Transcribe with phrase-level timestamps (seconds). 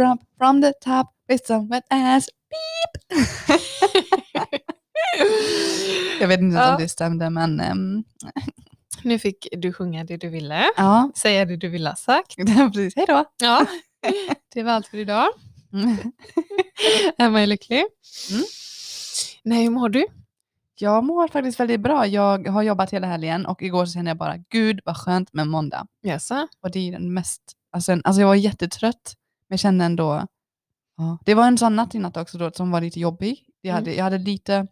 [0.00, 2.26] drop from the top with some wet ass.
[2.50, 3.20] Beep!
[6.20, 6.74] Jag vet inte Ja.
[6.74, 8.04] om det stämde, men ehm,
[9.04, 10.64] Nu fick du sjunga det du ville.
[10.76, 11.10] ja.
[11.16, 12.36] Säga det du ville ha sagt.
[12.72, 13.24] Precis, hej då!
[13.42, 13.66] Ja,
[14.54, 15.26] det var allt för idag.
[15.72, 15.96] Mm.
[17.18, 17.84] Emma är lycklig.
[18.30, 18.44] Mm.
[19.44, 20.06] Nej, hur mår du?
[20.78, 22.06] Jag mår faktiskt väldigt bra.
[22.06, 25.46] Jag har jobbat hela helgen och igår så kände jag bara, gud vad skönt med
[25.46, 25.86] måndag.
[26.02, 26.48] Jaså?
[26.62, 27.42] Och det är den mest,
[27.72, 29.14] alltså, alltså jag var jättetrött,
[29.50, 30.26] men jag kände ändå,
[30.96, 31.18] ja.
[31.24, 33.44] det var en sån natt i natt också då, som var lite jobbig.
[33.60, 33.82] Jag Mm.
[33.84, 34.66] hade, jag hade lite,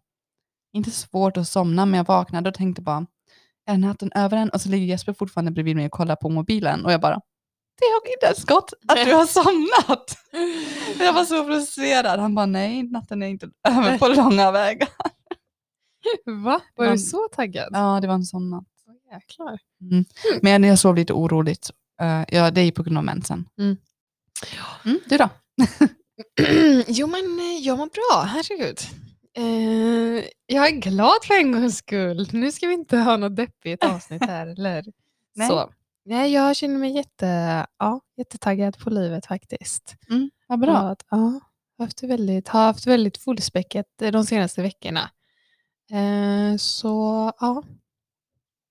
[0.73, 3.07] inte svårt att somna, men jag vaknade och tänkte bara,
[3.67, 4.51] är natten över än?
[4.51, 7.21] Och så ligger Jesper fortfarande bredvid mig och kollar på mobilen och jag bara,
[7.81, 10.17] det har inte ens gått att du har somnat.
[10.99, 12.21] jag var så frustrerad.
[12.21, 14.89] Han bara, nej, natten är inte över på långa vägar.
[16.25, 16.61] Va?
[16.77, 17.69] Var Man- du så taggad?
[17.73, 18.65] Ja, det var en sån natt.
[19.13, 19.59] Jäklar.
[19.81, 20.05] Mm.
[20.43, 21.71] Men jag sov lite oroligt.
[22.03, 23.49] Uh, ja, det är på grund av mensen.
[23.59, 23.77] Mm.
[24.85, 25.29] Mm, du då?
[26.89, 28.79] jo men eh, jag mår bra, herregud.
[29.37, 32.29] Eh, jag är glad för en gångs skull.
[32.33, 34.85] Nu ska vi inte ha något deppigt avsnitt här, eller?
[35.35, 35.49] Nej.
[35.49, 35.71] Så.
[36.05, 37.27] Nej, jag känner mig jätte,
[37.79, 39.97] ja, jättetaggad på livet faktiskt.
[40.11, 40.73] Mm, vad Jag bra.
[40.77, 41.41] har, ja,
[41.79, 45.11] har haft väldigt, har haft väldigt fullspäckat de senaste veckorna.
[45.91, 47.63] Eh, så ja,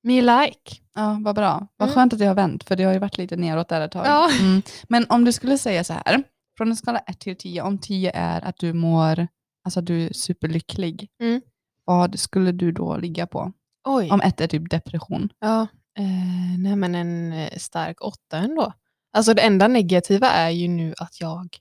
[0.08, 0.75] me like.
[0.95, 1.67] Ja, vad bra.
[1.77, 1.95] Vad Mm.
[1.95, 4.05] skönt att det har vänt, för det har ju varit lite neråt där ett tag.
[4.08, 4.30] Ja.
[4.39, 4.61] Mm.
[4.89, 6.23] Men om du skulle säga så här,
[6.58, 9.27] från en skala 1 till 10, om 10 är att du mår,
[9.64, 11.41] alltså att du är superlycklig, Mm.
[11.86, 13.52] vad skulle du då ligga på?
[13.88, 14.09] Oj.
[14.11, 15.30] Om 1 är typ depression.
[15.39, 15.61] Ja,
[15.97, 18.73] eh, nej men en eh, stark åtta ändå.
[19.14, 21.58] Alltså det enda negativa är ju nu att jag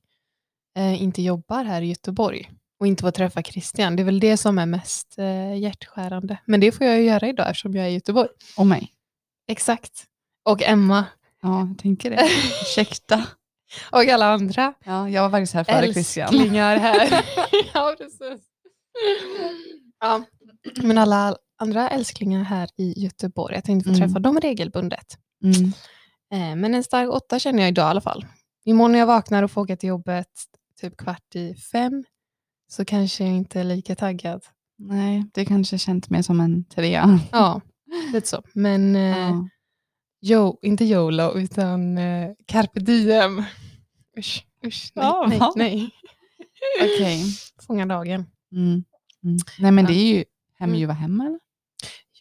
[0.78, 3.96] eh, inte jobbar här i Göteborg och inte får träffa Christian.
[3.96, 6.38] Det är väl det som är mest eh, hjärtskärande.
[6.44, 8.28] Men det får jag ju göra idag eftersom jag är i Göteborg.
[8.56, 8.92] Och mig.
[9.48, 10.05] Exakt.
[10.44, 11.04] Och Emma.
[11.42, 12.28] Ja, jag tänker det.
[12.62, 13.27] Ursäkta.
[13.91, 16.28] och alla andra Ja, jag var faktiskt här före Christian.
[16.34, 17.24] älsklingar här.
[17.74, 18.47] ja, precis.
[20.00, 20.22] Ja,
[20.82, 23.54] men alla andra älsklingar här i Göteborg.
[23.54, 24.08] Jag tänkte få Mm.
[24.08, 25.19] träffa dem regelbundet.
[25.44, 25.72] Mm.
[26.32, 28.26] Eh, Men en stark åtta känner jag idag i alla fall.
[28.64, 30.28] Imorgon när jag vaknar och får åka till jobbet
[30.81, 32.04] typ kvart i fem
[32.69, 34.43] så kanske jag inte är lika taggad.
[34.78, 37.21] Nej, det kanske känns mer som en trea.
[37.32, 37.60] Ja,
[38.12, 38.43] lite så.
[38.54, 39.49] Men eh, Ja.
[40.21, 43.44] jo, inte YOLO utan eh, carpe diem.
[44.19, 45.91] Usch, usch, nej, Ja, nej, nej.
[46.97, 47.25] Okej.
[47.66, 48.26] Fånga dagen.
[48.53, 48.84] Mm.
[49.25, 49.38] Mm.
[49.59, 50.25] Nej men det är ju
[50.59, 50.81] hem Mm.
[50.81, 51.41] ljuva hem eller?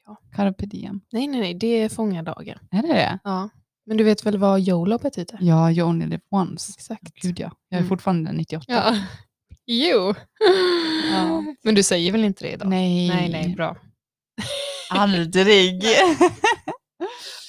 [0.06, 0.18] Ja.
[0.36, 1.02] Carpe diem.
[1.12, 2.58] Nej, nej, nej, det är fånga dagen.
[2.72, 3.20] Är det det?
[3.24, 3.50] Ja.
[3.86, 5.38] Men du vet väl vad YOLO betyder?
[5.42, 6.74] Ja, you only live once.
[6.78, 7.14] Exakt.
[7.22, 7.52] Gud ja.
[7.70, 7.90] Jag är Mm.
[7.90, 8.66] fortfarande 98.
[8.68, 8.96] Ja.
[9.66, 10.14] Jo.
[11.12, 11.44] Ja.
[11.64, 12.70] Men du säger väl inte det idag?
[12.70, 13.08] Nej.
[13.10, 13.78] Nej, nej, bra.
[14.90, 15.84] Aldrig.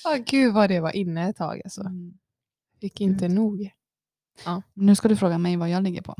[0.05, 1.81] Oh, gud vad det var inne ett tag alltså.
[1.81, 2.13] Mm.
[2.81, 3.71] Fick inte nog.
[4.75, 6.15] Nu ska du fråga mig vad jag ligger på.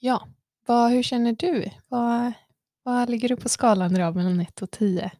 [0.00, 0.28] Ja,
[0.66, 1.70] vad, hur känner du?
[1.88, 2.32] Vad,
[2.82, 5.10] vad ligger du på skalan idag mellan 1 och 10?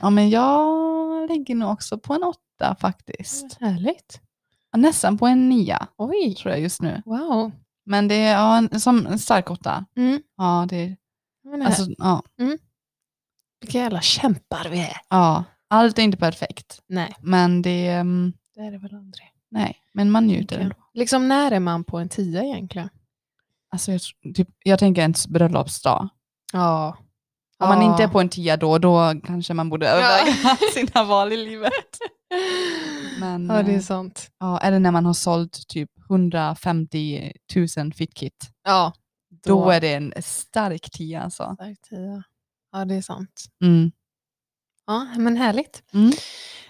[0.00, 3.56] Ja, men jag ligger nog också på en åtta faktiskt.
[3.60, 4.20] Härligt.
[4.72, 7.02] Ja, Nästan på en nia Oj, tror jag just nu.
[7.04, 7.52] wow.
[7.86, 9.84] Men det är ja, en, som en stark åtta.
[9.96, 10.22] Mm.
[10.36, 10.96] Ja, det är,
[11.58, 12.22] det alltså, ja,
[13.60, 14.96] Vilka jävla kämpar vi är.
[15.08, 16.80] ja, allt är inte perfekt.
[16.88, 19.30] Nej, Men det är, mm, det är det väl aldrig.
[19.50, 20.76] nej, men man njuter ändå.
[20.94, 22.88] Liksom när är man på en 10 egentligen?
[23.70, 24.00] Alltså, jag,
[24.34, 26.08] typ, jag tänker ens bröllopsdag.
[26.52, 26.96] Ja.
[27.58, 27.90] Om man Ja.
[27.90, 31.98] inte är på en tia då, då kanske man borde överväga sina val i livet.
[33.20, 34.30] Men, Ja, det är eh, sant.
[34.38, 37.32] ja, eller när man har sålt typ 150
[37.76, 38.50] 000 fitkit.
[38.64, 38.92] Ja.
[39.44, 41.54] Då är det en stark tia alltså.
[41.54, 42.22] Stark 10.
[42.72, 43.44] Ja, det är sant.
[43.64, 43.92] Mm.
[44.86, 45.82] Ja, men härligt.
[45.94, 46.12] Mm.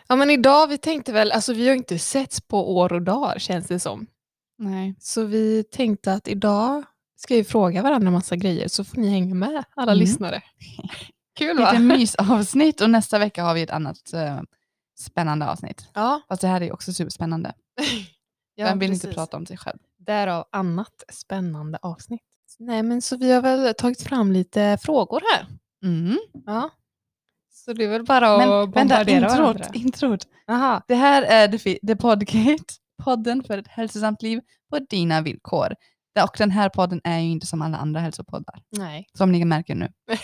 [0.09, 3.38] Ja, men idag, vi tänkte väl, alltså vi har inte setts på år och dagar
[3.38, 4.06] känns det som.
[4.59, 4.94] Nej.
[5.00, 6.84] Så vi tänkte att idag
[7.16, 10.00] ska vi fråga varandra massa grejer så får ni hänga med, alla Mm.
[10.00, 10.43] lyssnare.
[11.38, 11.78] Kul Lite va?
[11.78, 14.41] mysavsnitt och nästa vecka har vi ett annat eh,
[14.99, 15.88] spännande avsnitt.
[15.94, 17.53] Ja, Fast det här är också superspännande.
[18.55, 19.16] ja Vem vill inte precis.
[19.16, 19.78] prata om sig själv?
[19.99, 22.23] Därav annat spännande avsnitt.
[22.58, 25.46] Nej, men så vi har väl tagit fram lite frågor här.
[25.85, 26.19] Mm.
[26.46, 26.70] Ja.
[27.52, 29.64] Så det är väl bara Men att vänta, bombardera varandra.
[29.75, 30.29] introt.
[30.49, 30.82] Aha.
[30.88, 32.64] Det här är The, The Podgate,
[33.02, 34.40] podden för ett hälsosamt liv
[34.70, 35.75] på dina villkor.
[36.23, 39.06] Och den här podden är ju inte som alla andra hälsopoddar, Nej.
[39.19, 39.93] som ni märker nu.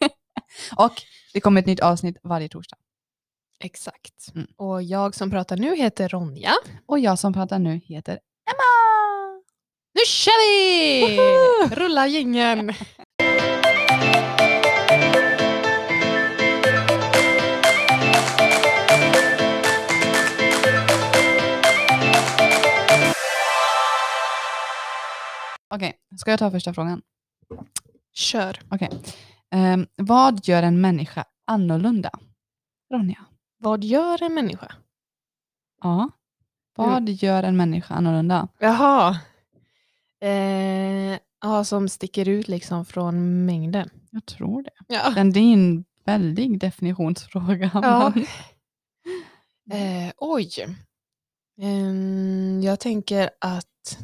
[0.76, 0.92] och
[1.32, 2.76] det kommer ett nytt avsnitt varje torsdag.
[3.64, 4.34] Exakt.
[4.34, 4.46] Mm.
[4.56, 6.52] Och jag som pratar nu heter Ronja.
[6.86, 8.12] Och jag som pratar nu heter
[8.50, 9.42] Emma!
[9.94, 11.16] Nu kör vi!
[11.16, 11.74] Woho!
[11.74, 12.72] Rulla gängen!
[25.74, 27.02] Okej, ska jag ta första frågan?
[28.14, 28.58] Kör.
[29.50, 32.10] Ehm, vad gör en människa annorlunda?
[32.94, 33.26] Ronja?
[33.58, 34.72] Vad gör en människa?
[35.82, 36.10] Ja.
[36.76, 38.48] Vad gör en människa annorlunda?
[38.58, 39.18] Jaha.
[40.20, 43.90] Eh, ja, som sticker ut liksom från mängden.
[44.10, 44.70] Jag tror det.
[44.88, 45.10] Ja.
[45.14, 47.70] Men det är en väldig definitionsfråga.
[47.74, 48.12] Ja.
[49.70, 50.50] Eh, oj.
[51.60, 53.98] Ehm, jag tänker att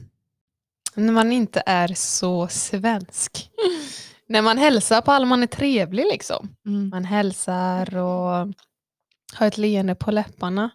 [0.94, 3.50] när man inte är så svensk.
[4.28, 6.48] när man hälsar på alla, man är trevlig liksom.
[6.66, 6.88] Mm.
[6.88, 8.48] Man hälsar och
[9.34, 10.70] har ett leende på läpparna.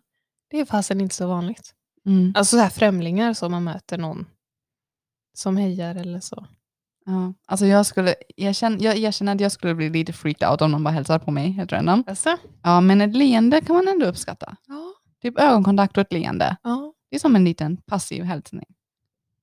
[0.50, 1.74] Det är fasen inte så vanligt.
[2.06, 2.34] Mm.
[2.36, 4.26] Alltså så här främlingar som man möter någon
[5.38, 6.48] som hejar eller så.
[7.06, 7.34] Ja.
[7.48, 10.72] Alltså jag, skulle, jag, känner, jag erkänner att jag skulle bli lite freaked out om
[10.72, 12.04] någon bara hälsar på mig helt random.
[12.08, 12.38] Alltså?
[12.64, 14.56] Ja, men ett leende kan man ändå uppskatta.
[14.68, 16.58] Ja, Typ ögonkontakt och ett leende.
[16.64, 18.66] ja, Det är som en liten passiv hälsning.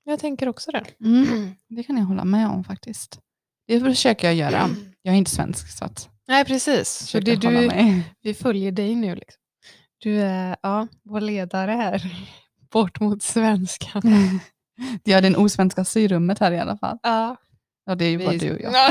[0.05, 0.85] jag tänker också det.
[1.01, 1.51] Mm.
[1.69, 3.21] Det kan jag hålla med om faktiskt.
[3.67, 4.69] Det försöker jag göra.
[5.03, 6.89] Jag är inte svensk så att Nej, precis.
[6.89, 7.71] Så det du,
[8.23, 9.15] vi följer dig nu.
[9.15, 9.41] Liksom.
[9.99, 12.03] Du är ja, vår ledare här.
[12.71, 14.03] Bort mot svenskan.
[15.05, 16.99] Är den osvenska syrummet här i alla fall.
[17.03, 17.37] Ja,
[17.87, 18.73] Ja, det är ju bara vi, du och jag.
[18.73, 18.91] Ja.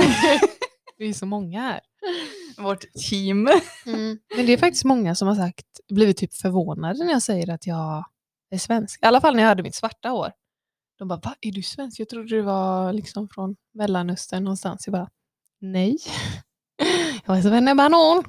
[0.97, 1.79] vi är så många här.
[2.57, 3.47] Vårt team.
[3.85, 4.19] Mm.
[4.35, 7.67] Men det är faktiskt många som har sagt, blivit typ förvånade när jag säger att
[7.67, 8.05] jag
[8.49, 9.03] är svensk.
[9.03, 10.31] I alla fall när jag hade mitt svarta hår.
[10.97, 11.99] De bara, va, är du svensk?
[11.99, 14.87] Jag trodde du var liksom från Mellanöstern någonstans.
[14.87, 15.09] Jag bara,
[15.61, 15.97] nej.
[17.25, 18.17] Jag är svennebanan.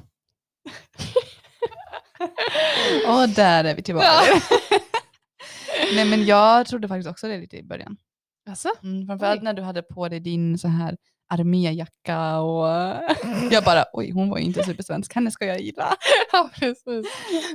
[3.07, 4.05] Och där är vi tillbaka.
[4.07, 4.39] Ja.
[5.95, 7.97] Nej men jag trodde faktiskt också det lite i början.
[8.49, 8.69] Alltså?
[8.83, 10.97] Mm, framförallt när du hade på dig din så här
[11.29, 12.67] arméjacka och
[13.51, 15.95] jag bara oj hon var ju inte supersvensk, henne ska jag gilla.
[16.31, 17.05] Ja, precis.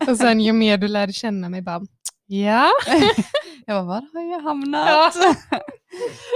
[0.08, 1.80] Och sen ju mer du lärde känna mig bara,
[2.26, 2.70] ja.
[3.66, 4.88] Jag bara var har jag hamnat?
[4.88, 5.12] Ja.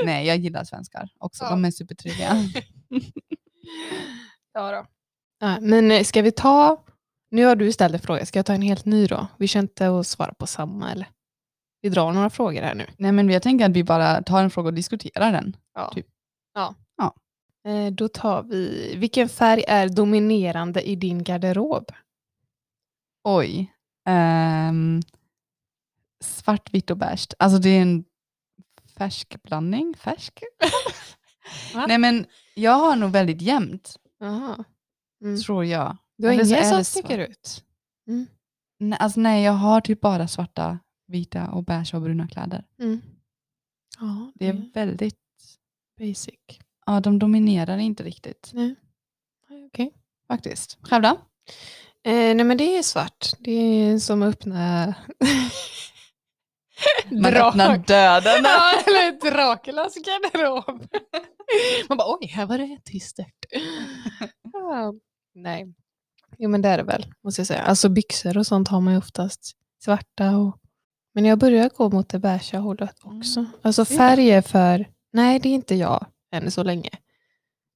[0.05, 1.51] Nej jag gillar svenskar också, Ja.
[1.51, 2.37] de är supertrevliga.
[4.55, 4.87] Ja då.
[5.39, 6.85] Ja, men eh, ska vi ta,
[7.31, 9.27] nu har du ställt en fråga, ska jag ta en helt ny då?
[9.39, 11.09] Vi känner inte att svara på samma eller?
[11.81, 12.87] Vi drar några frågor här nu.
[12.97, 15.57] Nej men jag tänker att vi bara tar en fråga och diskuterar den.
[15.75, 15.91] Ja.
[15.95, 16.07] Typ.
[16.55, 16.75] ja.
[16.97, 17.15] Ja.
[17.71, 21.93] Eh, Då tar vi, vilken färg är dominerande i din garderob?
[23.25, 23.73] Oj.
[24.09, 25.03] Ehm,
[26.25, 27.29] svart, vitt och beige.
[27.39, 28.05] Alltså det är en
[28.99, 29.95] färsk blandning.
[29.99, 30.43] Färsk?
[31.89, 34.65] Nej men jag har nog väldigt jämnt, Aha.
[35.25, 35.41] Mm.
[35.41, 35.97] tror jag.
[36.19, 37.65] Du har Eller är som sticker ut?
[38.09, 38.27] Mm.
[38.79, 42.65] Nej, alltså nej, jag har typ bara svarta, vita och beige och bruna kläder.
[42.81, 43.01] Mm.
[44.01, 45.19] Ja, Det är väldigt,
[45.99, 46.35] basic.
[46.87, 48.75] ja de dominerar inte riktigt Nej.
[49.67, 49.93] Okej.
[50.29, 50.79] faktiskt.
[50.83, 51.09] Själv då?
[52.11, 53.27] Eh, nej men det är svart.
[53.39, 54.95] Det är som att öppna
[57.11, 57.49] Man Drak.
[57.49, 58.45] öppnar döden.
[58.45, 60.87] Ja, eller Draculas garderob.
[61.89, 63.45] Man bara oj, här var det tystert.
[64.53, 64.95] ja,
[65.37, 65.75] nej.
[66.39, 67.63] Jo men det är det väl, måste jag säga.
[67.63, 70.37] Alltså byxor och sånt har man ju oftast svarta.
[70.37, 70.59] Och...
[71.15, 73.41] Men jag börjar gå mot det beiga hållet också.
[73.41, 73.53] Mm.
[73.63, 76.91] Alltså Det är färg är för, nej det är inte jag än så länge.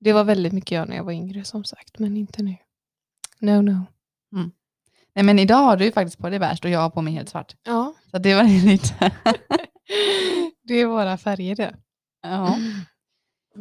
[0.01, 2.57] Det var väldigt mycket jag när jag var yngre som sagt, men inte nu.
[3.39, 3.85] No, no.
[5.15, 7.13] Nej men idag har du ju faktiskt på dig beige och jag har på mig
[7.13, 7.57] helt svart.
[7.63, 8.95] Ja, Så det var lite,
[10.63, 11.75] det är våra färger det.
[12.23, 12.55] ja.
[12.55, 12.71] Mm.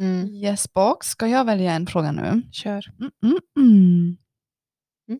[0.01, 2.41] Yes box, ska jag välja en fråga nu?
[2.51, 2.85] Kör.
[2.99, 3.37] Mm, mm,
[5.07, 5.19] mm.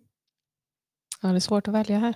[1.21, 2.15] Ja, det är svårt att välja här.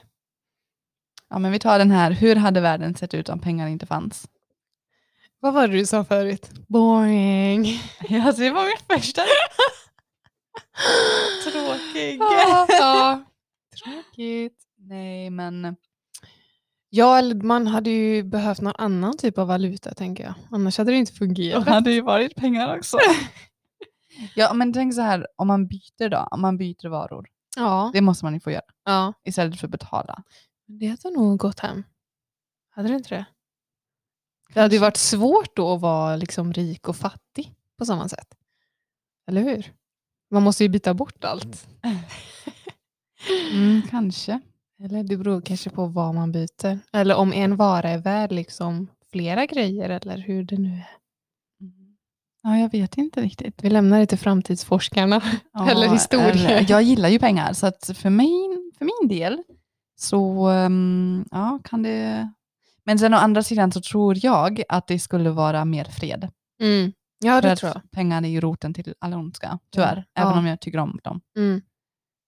[1.29, 4.27] Ja men vi tar den här, hur hade världen sett ut om pengar inte fanns?
[5.39, 6.49] Vad var det du sa förut?
[6.67, 7.65] Boring.
[8.09, 9.21] Ja, det var min första.
[11.43, 12.17] Tråkig.
[12.19, 13.23] ja, ja.
[13.83, 14.57] Tråkigt.
[14.77, 15.75] Nej men,
[16.95, 20.33] Ja, eller man hade ju behövt någon annan typ av valuta tänker jag.
[20.51, 21.67] Annars hade det inte det fungerat.
[21.67, 22.97] hade ju varit pengar också.
[24.35, 27.27] ja men tänk så här, om man byter då, om man byter varor.
[27.55, 29.13] Ja, Det måste man ju få göra ja.
[29.23, 30.23] istället för att betala.
[30.65, 31.83] Det hade nog gått hem.
[32.69, 33.25] Hade det inte det?
[34.53, 38.27] Det hade ju varit svårt då att vara liksom rik och fattig på samma sätt.
[39.27, 39.73] Eller hur?
[40.31, 41.67] Man måste ju byta bort allt.
[43.51, 44.41] Mm, kanske.
[44.83, 46.79] Eller det beror kanske på vad man byter.
[46.93, 50.89] Eller om en vara är värd liksom flera grejer eller hur det nu är.
[52.45, 53.63] Ja, jag vet inte riktigt.
[53.63, 55.21] Vi lämnar det till framtidsforskarna.
[55.53, 56.49] Ja, Eller historia.
[56.49, 58.29] eller- Jag gillar ju pengar, så att för, mig,
[58.77, 59.43] för min del
[59.95, 62.29] så um, ja, kan det...
[62.85, 66.29] Men sen å andra sidan så tror jag att det skulle vara mer fred.
[66.61, 66.91] Mm.
[67.19, 67.91] Ja, det tror jag.
[67.91, 70.05] pengar är ju roten till all ondska, tyvärr.
[70.13, 70.21] Ja.
[70.21, 70.39] Även Ja.
[70.39, 71.21] om jag tycker om dem.
[71.37, 71.61] Mm.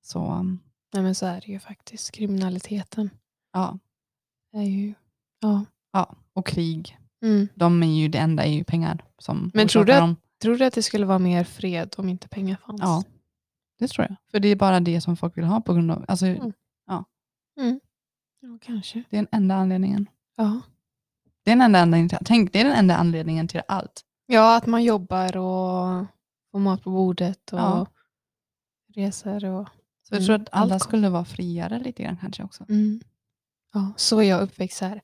[0.01, 0.59] Så um,
[0.95, 2.11] Nej, men så är det ju faktiskt.
[2.11, 3.09] Kriminaliteten
[3.53, 3.79] ja,
[4.53, 4.93] är ju...
[5.39, 5.65] Ja.
[5.91, 6.15] ja.
[6.33, 6.97] och krig.
[7.23, 7.47] Mm.
[7.55, 10.15] De är ju det enda är ju pengar som Men tror orsakar du att- dem.
[10.41, 12.81] Tror du att det skulle vara mer fred om inte pengar fanns?
[12.81, 13.03] Ja.
[13.79, 14.15] Det tror jag.
[14.31, 16.53] För det är bara det som folk vill ha på grund av, alltså Mm.
[16.87, 17.05] ja
[18.61, 19.03] kanske.
[19.09, 20.09] det är den enda anledningen.
[20.35, 20.61] Ja.
[21.43, 24.01] Det är den enda anledningen till, tänk, det är den enda anledningen till allt.
[24.25, 26.05] ja, att man jobbar och
[26.51, 27.87] får mat på bordet och Ja.
[28.93, 29.45] reser.
[29.45, 29.67] Och,
[30.07, 32.65] Så jag Mm, tror att alla allt skulle vara friare lite grann kanske också.
[32.69, 33.01] mm.
[33.73, 35.01] ja, så är jag uppväxt här.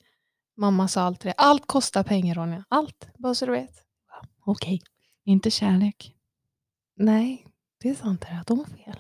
[0.58, 1.34] Mamma sa alltid det.
[1.38, 2.64] Allt kostar pengar Ronja.
[2.70, 3.10] Allt.
[3.18, 3.84] Bara så du vet.
[4.08, 4.82] Ja, Okej.
[5.26, 6.16] Inte kärlek.
[6.98, 7.48] Nej,
[7.82, 8.24] det är sant.
[8.24, 9.00] Här, att de har fel.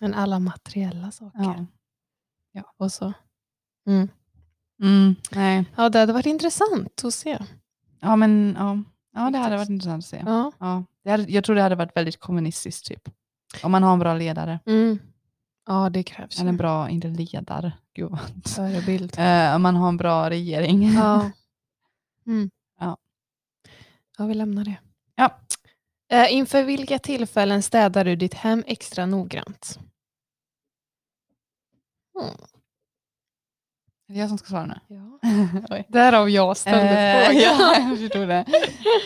[0.00, 1.66] Men alla materiella saker.
[2.52, 2.62] Ja.
[2.76, 3.12] Och så.
[3.86, 4.08] Mm.
[4.82, 5.64] Mm, nej.
[5.76, 7.38] Ja, det hade varit intressant att se.
[8.00, 8.82] Ja, men ja.
[9.14, 10.22] Ja, det hade varit intressant att se.
[10.26, 10.52] Ja.
[10.58, 13.08] Ja, det hade, jag tror det hade varit väldigt kommunistiskt typ.
[13.62, 14.60] Om man har en bra ledare.
[14.66, 14.98] Mm.
[15.72, 16.40] Ja, det krävs.
[16.40, 17.72] Eller en bra, inte ledare.
[17.94, 18.20] Gud vad.
[18.54, 19.14] förebild.
[19.18, 20.92] Eh, man har en bra regering.
[20.92, 21.30] Ja.
[22.26, 22.50] Mm.
[22.80, 22.96] Ja.
[24.18, 24.76] ja, vi lämnar det.
[25.14, 25.38] Ja.
[26.12, 29.78] Eh, inför vilka tillfällen städar du ditt hem extra noggrant?
[32.20, 32.34] Mm.
[34.08, 34.80] Är det jag som ska svara nu?
[34.96, 35.18] Ja.
[35.88, 37.42] Därav jag ställde Eh, frågan.
[37.42, 38.44] ja, jag förstod det.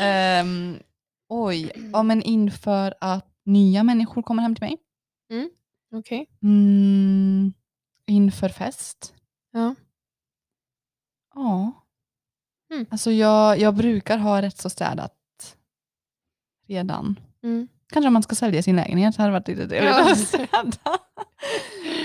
[0.00, 0.78] Ehm,
[1.28, 4.76] oj, ja, men inför att nya människor kommer hem till mig.
[5.98, 6.26] Okej.
[6.42, 7.52] Mm,
[8.06, 9.14] inför fest.
[9.52, 9.74] Ja.
[11.34, 11.72] Ja.
[12.74, 12.86] Mm.
[12.90, 15.12] Alltså jag, jag brukar ha rätt så städat
[16.68, 17.20] redan.
[17.42, 17.68] Mm.
[17.92, 20.12] Kanske om man ska sälja sin lägenhet hade varit lite trevligt Ja.
[20.12, 20.78] att städa.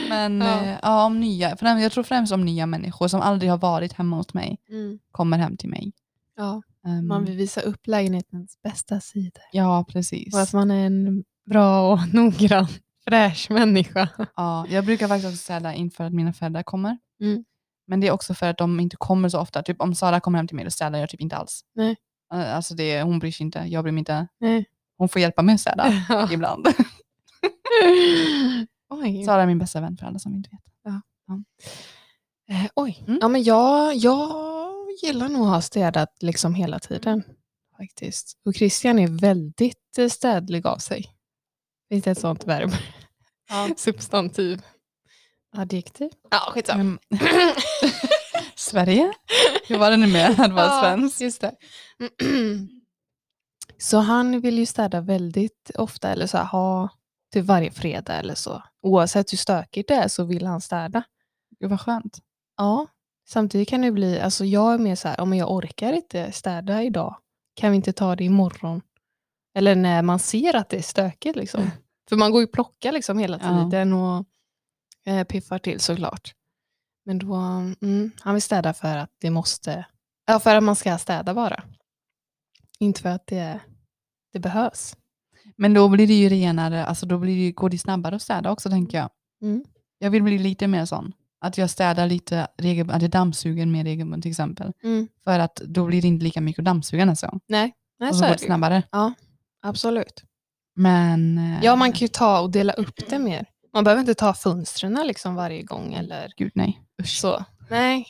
[0.09, 0.65] Men Ja.
[0.65, 0.77] ja.
[0.81, 4.15] ja, om nya, främ- jag tror främst om nya människor som aldrig har varit hemma
[4.17, 4.99] hos mig Mm.
[5.11, 5.91] kommer hem till mig.
[6.37, 9.43] Ja, Ehm, man vill visa upp lägenhetens bästa sidor.
[9.51, 10.33] Ja, precis.
[10.33, 12.67] Och att man är en bra och noggrann,
[13.09, 14.09] fräsch människa.
[14.35, 16.97] Ja, jag brukar faktiskt också städa inför att mina föräldrar kommer.
[17.21, 17.43] Mm.
[17.87, 19.63] Men det är också för att de inte kommer så ofta.
[19.63, 21.61] Typ om Sara kommer hem till mig, då städar jag typ inte alls.
[21.75, 21.95] Nej.
[22.33, 24.27] Eh, Alltså det, hon bryr sig inte, jag bryr mig inte.
[24.39, 24.65] Nej.
[24.97, 26.29] Hon får hjälpa mig att städa Ja.
[26.31, 26.67] ibland.
[28.89, 29.23] Oj.
[29.25, 30.61] Sara är min bästa vän för alla som inte vet.
[32.49, 33.03] Eh, oj.
[33.07, 33.19] Mm.
[33.21, 34.29] Ja, men jag, jag
[35.03, 37.23] gillar nog att ha städat liksom hela tiden.
[37.77, 38.37] faktiskt.
[38.45, 41.05] Och Christian är väldigt eh, städlig av sig.
[41.91, 42.71] Finns det ett sånt verb?
[43.49, 43.69] Ja.
[43.77, 44.61] Substantiv.
[45.57, 46.09] Adjektiv?
[46.29, 46.81] Ja, skitsamma.
[46.81, 46.97] Mm.
[48.55, 49.13] Sverige?
[49.67, 51.21] Hur var det nu med att vara Ja, svensk?
[51.21, 51.55] Just det.
[53.77, 56.89] Så han vill ju städa väldigt ofta, eller så här, ha
[57.31, 58.63] till varje fredag eller så.
[58.81, 61.03] Oavsett hur stökigt det är så vill han städa.
[61.59, 62.17] Gud vad skönt.
[62.57, 62.87] Ja,
[63.29, 66.83] samtidigt kan det bli, alltså jag är mer så här, om jag orkar inte städa
[66.83, 67.17] idag,
[67.55, 68.81] kan vi inte ta det imorgon?
[69.53, 71.71] Eller när man ser att det är stökigt liksom.
[72.09, 73.63] För man går ju och plockar liksom hela Ja.
[73.63, 74.25] tiden och
[75.05, 76.33] eh, piffar till såklart.
[77.05, 77.35] Men då,
[77.81, 79.85] mm, han vill städa för att det måste,
[80.27, 81.63] ja för att man ska städa bara.
[82.79, 83.59] Inte för att det,
[84.33, 84.95] det behövs.
[85.55, 88.51] Men då blir det ju renare, alltså då blir det, går det snabbare att städa
[88.51, 89.09] också tänker jag.
[89.41, 89.63] Mm.
[89.97, 91.13] Jag vill bli lite mer sån.
[91.41, 94.73] Att jag städar lite regelbundet, att jag dammsuger mer regelbundet till exempel.
[94.83, 95.07] Mm.
[95.23, 97.39] För att då blir det inte lika mycket att dammsuga nästa gång.
[97.47, 98.81] Nej, nej Och så så går det det ju.
[99.61, 100.23] Absolut.
[100.75, 101.37] Men...
[101.37, 103.45] eh, Ja, man kan ju ta och dela upp det mer.
[103.73, 106.81] Man behöver inte ta fönstren liksom varje gång eller Gud nej.
[107.01, 107.17] Usch.
[107.19, 107.45] så.
[107.69, 108.05] Nej.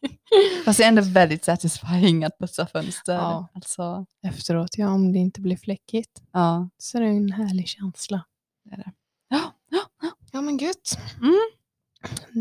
[0.64, 3.14] Fast det är ändå väldigt satisfying att putsa fönster.
[3.14, 3.48] Ja.
[3.54, 6.22] Alltså, Efteråt, ja, om det inte blir fläckigt.
[6.32, 6.68] ja.
[6.78, 8.24] Så är det en härlig känsla.
[8.64, 8.92] Det är det.
[9.28, 10.10] Ja, ja, ja.
[10.32, 10.98] Ja, men gött.
[11.20, 11.38] Mm.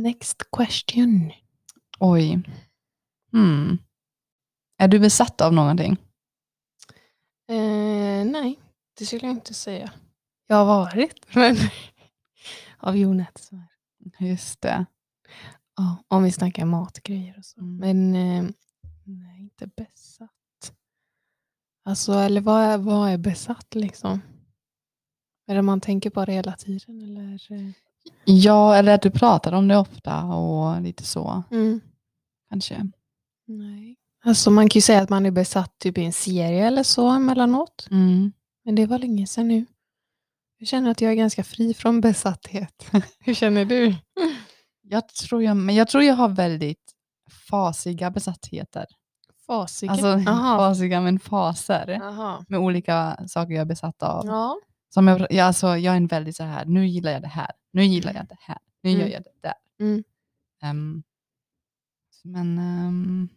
[0.03, 1.31] Next question.
[1.99, 2.39] Oj.
[3.31, 3.77] Hmm.
[4.77, 5.97] Är du besatt av någonting?
[7.47, 8.59] Eh, nej,
[8.97, 9.91] det skulle jag inte säga.
[10.47, 11.55] Jag har varit, men
[12.77, 13.25] av.
[13.35, 13.63] Så.
[14.19, 14.85] Just det.
[15.75, 17.59] Ja, om vi snackar matgrejer och så.
[17.59, 17.77] Mm.
[17.77, 18.49] Men eh,
[19.03, 20.73] nej, inte besatt.
[21.83, 24.21] Alltså, eller vad är, vad är besatt liksom?
[25.47, 27.01] Är det man tänker på det hela tiden?
[27.01, 27.39] Eller?
[28.25, 31.43] Ja, eller att du pratar om det ofta och lite så.
[31.51, 31.81] Mm.
[32.49, 32.91] Kanske.
[33.45, 33.97] Nej.
[34.23, 37.07] Alltså man kan ju säga att man är besatt typ i en serie eller så
[37.07, 37.87] emellanåt.
[37.91, 38.31] Mm.
[38.65, 39.65] Men det var länge sedan nu.
[40.57, 42.89] Jag känner att jag är ganska fri från besatthet.
[43.19, 43.95] Hur känner du?
[44.81, 46.93] Jag, tror jag, men jag tror jag har väldigt
[47.49, 48.85] fasiga besattheter.
[49.47, 49.89] Fasiken?
[49.89, 50.57] Alltså Aha.
[50.57, 51.99] fasiga men faser.
[52.03, 52.45] Aha.
[52.47, 54.25] Med olika saker jag är besatt av.
[54.25, 54.57] Ja.
[54.93, 57.51] Som jag, jag, alltså, jag är en väldigt så här, nu gillar jag det här,
[57.71, 59.01] nu gillar jag det här, nu Mm.
[59.01, 59.53] gör jag det där.
[59.79, 60.03] Mm.
[60.61, 61.03] Ehm,
[62.23, 63.29] men ehm,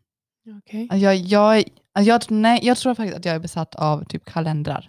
[0.58, 0.88] Okej.
[0.92, 1.64] jag, jag,
[1.98, 4.88] jag, nej, jag tror faktiskt att jag är besatt av typ kalendrar,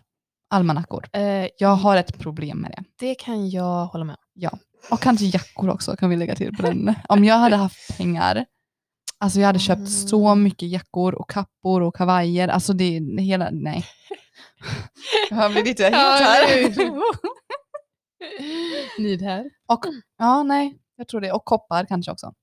[0.50, 1.06] almanackor.
[1.14, 2.84] Eh, Jag har ett problem med det.
[3.00, 4.16] det kan jag hålla med
[4.52, 4.60] om.
[4.92, 6.96] Och kanske jackor också kan vi lägga till på den.
[7.10, 8.46] Om jag hade haft pengar
[9.20, 10.44] Alltså jag hade köpt så Mm.
[10.44, 12.48] mycket jackor och kappor och kavajer.
[12.48, 13.86] Alltså det, hela, nej.
[15.30, 16.72] Jag blir lite helt Ja, här.
[19.00, 19.46] Need här.
[19.68, 19.86] Och,
[20.18, 21.32] ja, nej, jag tror det.
[21.32, 22.34] Och koppar kanske också.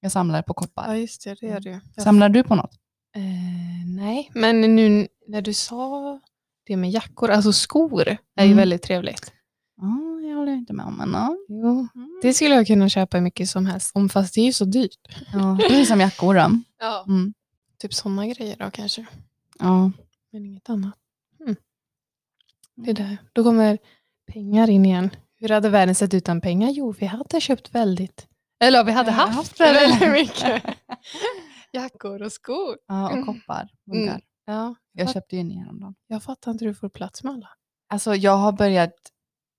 [0.00, 0.88] Jag samlar på koppar.
[0.88, 1.34] Ja, just det.
[1.40, 1.80] Det gör du.
[1.94, 2.74] Jag Samlar du på något?
[3.16, 3.22] Eh,
[3.96, 6.20] nej, men nu när du sa
[6.66, 8.56] det med jackor, alltså skor är ju Mm.
[8.56, 9.32] väldigt trevligt.
[9.80, 11.36] Ja, jag håller inte med om men ja.
[11.48, 11.88] Jo.
[11.94, 12.20] Mm.
[12.22, 14.64] Det skulle jag kunna köpa hur mycket som helst om, fast det är ju så
[14.64, 14.98] dyrt.
[15.32, 15.56] ja.
[15.68, 16.50] Det är som jackor då.
[16.80, 17.04] Ja.
[17.08, 17.34] Mm.
[17.78, 19.06] Typ sådana grejer då kanske,
[19.58, 19.90] Ja.
[20.32, 20.94] men inget annat.
[21.40, 21.56] Mm.
[22.74, 23.16] Det där.
[23.32, 23.78] Då kommer
[24.32, 25.10] pengar in igen.
[25.38, 26.70] Hur hade världen sett ut utan pengar?
[26.70, 28.26] Jo, vi hade köpt väldigt,
[28.60, 30.10] eller vi hade Ja, haft haft väldigt.
[30.12, 30.62] mycket
[31.72, 32.76] jackor och skor.
[32.86, 33.24] ja, och Mm.
[33.26, 33.68] koppar.
[33.92, 34.20] Mm.
[34.46, 35.94] Ja, Jag köpte ju en häromdagen.
[36.06, 37.48] jag fattar inte hur du får plats med alla.
[37.88, 38.94] Alltså jag har börjat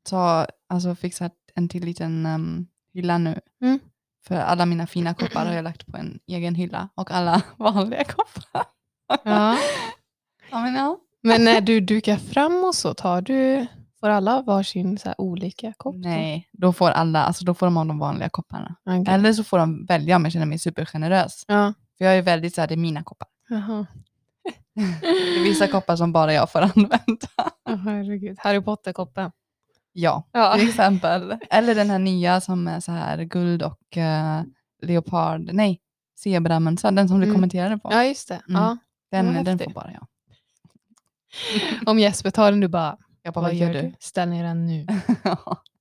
[0.10, 3.40] ta, alltså fixa en till liten um, hylla nu.
[3.62, 3.80] Mm.
[4.28, 8.04] För alla mina fina koppar har jag lagt på en egen hylla och alla vanliga
[8.04, 8.66] koppar.
[9.24, 9.58] Ja.
[10.52, 10.98] ja, men ja.
[11.22, 13.68] Men när du dukar fram och så, tar du,
[14.00, 15.96] får alla varsin så här olika kopp?
[15.96, 16.00] då?
[16.10, 18.76] Nej, då får alla, alltså då får de ha de vanliga kopparna.
[18.86, 19.14] Okej.
[19.14, 21.44] Eller så får de välja om jag känner mig supergenerös.
[21.48, 21.74] Ja.
[21.98, 23.28] För jag är väldigt så här, det är mina koppar.
[23.50, 23.86] Jaha.
[24.74, 27.28] Det är vissa koppar som bara jag får använda.
[27.70, 28.38] Åh, herregud.
[28.40, 29.32] Harry Potter-koppen.
[29.94, 30.54] Ja, Ja.
[30.58, 31.38] till exempel.
[31.50, 34.42] Eller den här nya som är så här guld och eh,
[34.82, 35.80] leopard, nej,
[36.24, 37.36] zebramönstrar, den som du Mm.
[37.36, 37.90] kommenterade på.
[37.92, 38.42] ja, just det.
[38.50, 38.62] Mm.
[38.62, 38.78] Ja.
[39.12, 40.08] den, vad den får bara jag.
[41.90, 42.98] Om Jesper tar den, du bara,
[43.28, 43.94] Jag bara, vad gör du?
[44.00, 44.88] Ställ ner den nu.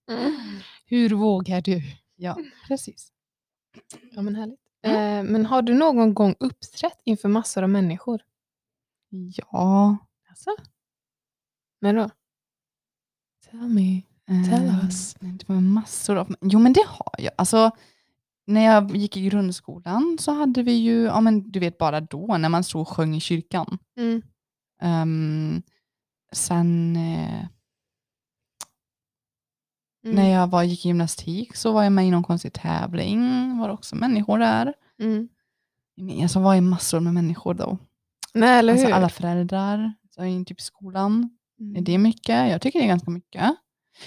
[0.86, 1.82] Hur vågar du?
[2.16, 2.38] ja,
[2.68, 3.12] precis.
[4.12, 4.60] Ja, men härligt.
[4.82, 8.20] Eh, men har du någon gång uppträtt inför massor av människor?
[9.10, 9.96] Ja.
[10.28, 10.50] Alltså?
[11.80, 12.10] När då?
[13.50, 14.02] Tell me.
[14.50, 15.14] Tell eh, us.
[15.14, 17.32] Det var massor av, jo men det har jag.
[17.38, 17.70] Alltså,
[18.46, 22.36] när jag gick i grundskolan så hade vi ju, ja men du vet bara då
[22.36, 23.78] när man stod och sjöng i kyrkan.
[23.96, 24.22] Mm.
[24.82, 25.62] Ehm,
[26.32, 27.44] sen eh,
[30.04, 30.16] Mm.
[30.16, 33.20] när jag var, gick i gymnastik så var jag med i någon konstig tävling.
[33.58, 34.74] var det också människor där.
[35.00, 35.28] Mm.
[36.22, 37.78] Alltså var ju massor med människor då.
[38.34, 38.94] Nej, eller Alltså hur?
[38.94, 41.36] alla föräldrar, så är typ i skolan.
[41.60, 41.76] Mm.
[41.76, 42.50] Är det mycket?
[42.50, 43.54] Jag tycker det är ganska mycket.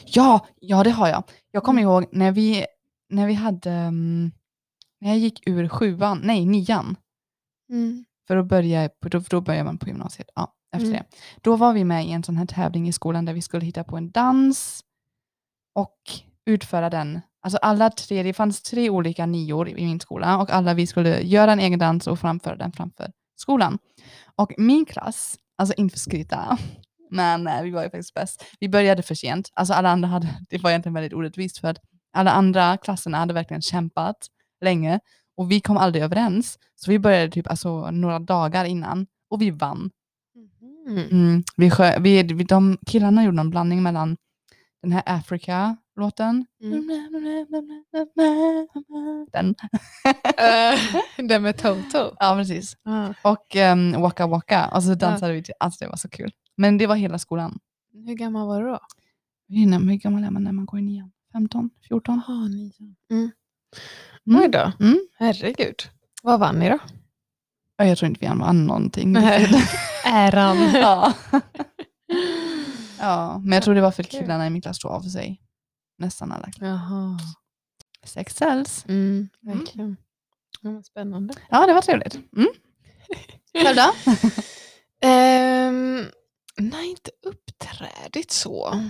[0.05, 1.23] Ja, ja det har jag.
[1.51, 1.91] Jag kommer Mm.
[1.91, 2.65] ihåg när vi,
[3.09, 4.31] när vi hade, mm,
[5.01, 6.95] när jag gick ur sjuan, nej nian,
[7.69, 8.05] Mm.
[8.27, 10.29] för att börja, då, då börjar man på gymnasiet.
[10.35, 10.97] Ja, efter Mm.
[10.99, 11.17] det.
[11.41, 13.83] Då var vi med i en sån här tävling i skolan där vi skulle hitta
[13.83, 14.81] på en dans
[15.75, 15.97] och
[16.45, 17.21] utföra den.
[17.41, 21.21] Alltså alla tre, det fanns tre olika nior i min skola och alla vi skulle
[21.21, 23.79] göra en egen dans och framföra den framför skolan.
[24.35, 26.57] Och min klass, alltså inte för skryta,
[27.11, 28.45] men eh, vi var ju faktiskt bäst.
[28.59, 29.51] Vi började för sent.
[29.53, 31.77] Alltså alla andra hade, det var egentligen väldigt orättvist för att
[32.13, 34.27] alla andra klasserna hade verkligen kämpat
[34.61, 34.99] länge
[35.37, 36.59] och vi kom aldrig överens.
[36.75, 39.91] Så vi började typ alltså några dagar innan och vi vann.
[40.89, 41.07] Mm.
[41.11, 44.17] Mm, vi sjö, vi, vi, de killarna gjorde en blandning mellan
[44.81, 46.45] den här Africa-låten.
[46.63, 46.87] Mm.
[49.31, 49.55] Den.
[50.39, 50.79] Eh,
[51.17, 52.15] Den med Toto.
[52.19, 52.77] ja, precis.
[52.85, 53.13] Ah.
[53.21, 54.67] Och um, Waka Waka.
[54.73, 56.31] Och så dansade vi till, alltså det var så kul.
[56.57, 57.59] Men det var hela skolan.
[58.05, 58.79] Hur gammal var du då?
[59.49, 61.11] Hur hur gammal är man när man går i nian?
[61.33, 61.69] 15?
[61.87, 62.21] 14?
[62.27, 62.95] Jaha, nian.
[63.11, 63.31] Mm.
[64.27, 64.41] Mm.
[64.41, 64.71] Oj då.
[64.79, 64.99] Mm.
[65.17, 65.75] Herregud.
[66.23, 66.77] Vad vann ni då?
[67.77, 69.13] Ja, Jag tror inte vi vann någonting.
[70.09, 70.57] Äran.
[70.73, 71.13] ja.
[72.99, 74.19] ja, men jag tror det var för Kul.
[74.21, 75.41] killarna i min klass tog av sig.
[75.97, 76.49] Nästan alla.
[76.59, 77.19] Jaha.
[78.05, 78.85] Sex cells.
[78.87, 79.97] Mm, verkligen.
[80.61, 81.33] Ja, spännande.
[81.49, 82.15] Ja, det var trevligt.
[82.15, 82.47] Mm.
[83.53, 84.11] Själv då?
[85.07, 86.05] Ehm,
[86.57, 88.83] nej, inte uppträdigt så.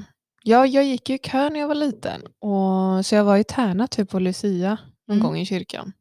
[0.44, 2.22] Ja, jag gick ju i kö när jag var liten.
[2.40, 4.78] Och, så jag var i Tärna typ på Lucia
[5.08, 5.28] någon Mm.
[5.28, 5.94] gång i kyrkan.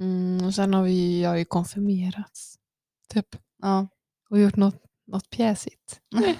[0.00, 2.54] Mm, och sen har vi, jag har ju konfirmerats.
[3.08, 3.26] Typ.
[3.62, 3.88] Ja.
[4.32, 6.00] Och gjort något, något pjäsigt.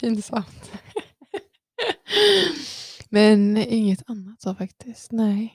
[0.00, 0.72] Pinsamt.
[3.08, 5.12] Men inget annat så faktiskt.
[5.12, 5.54] Nej.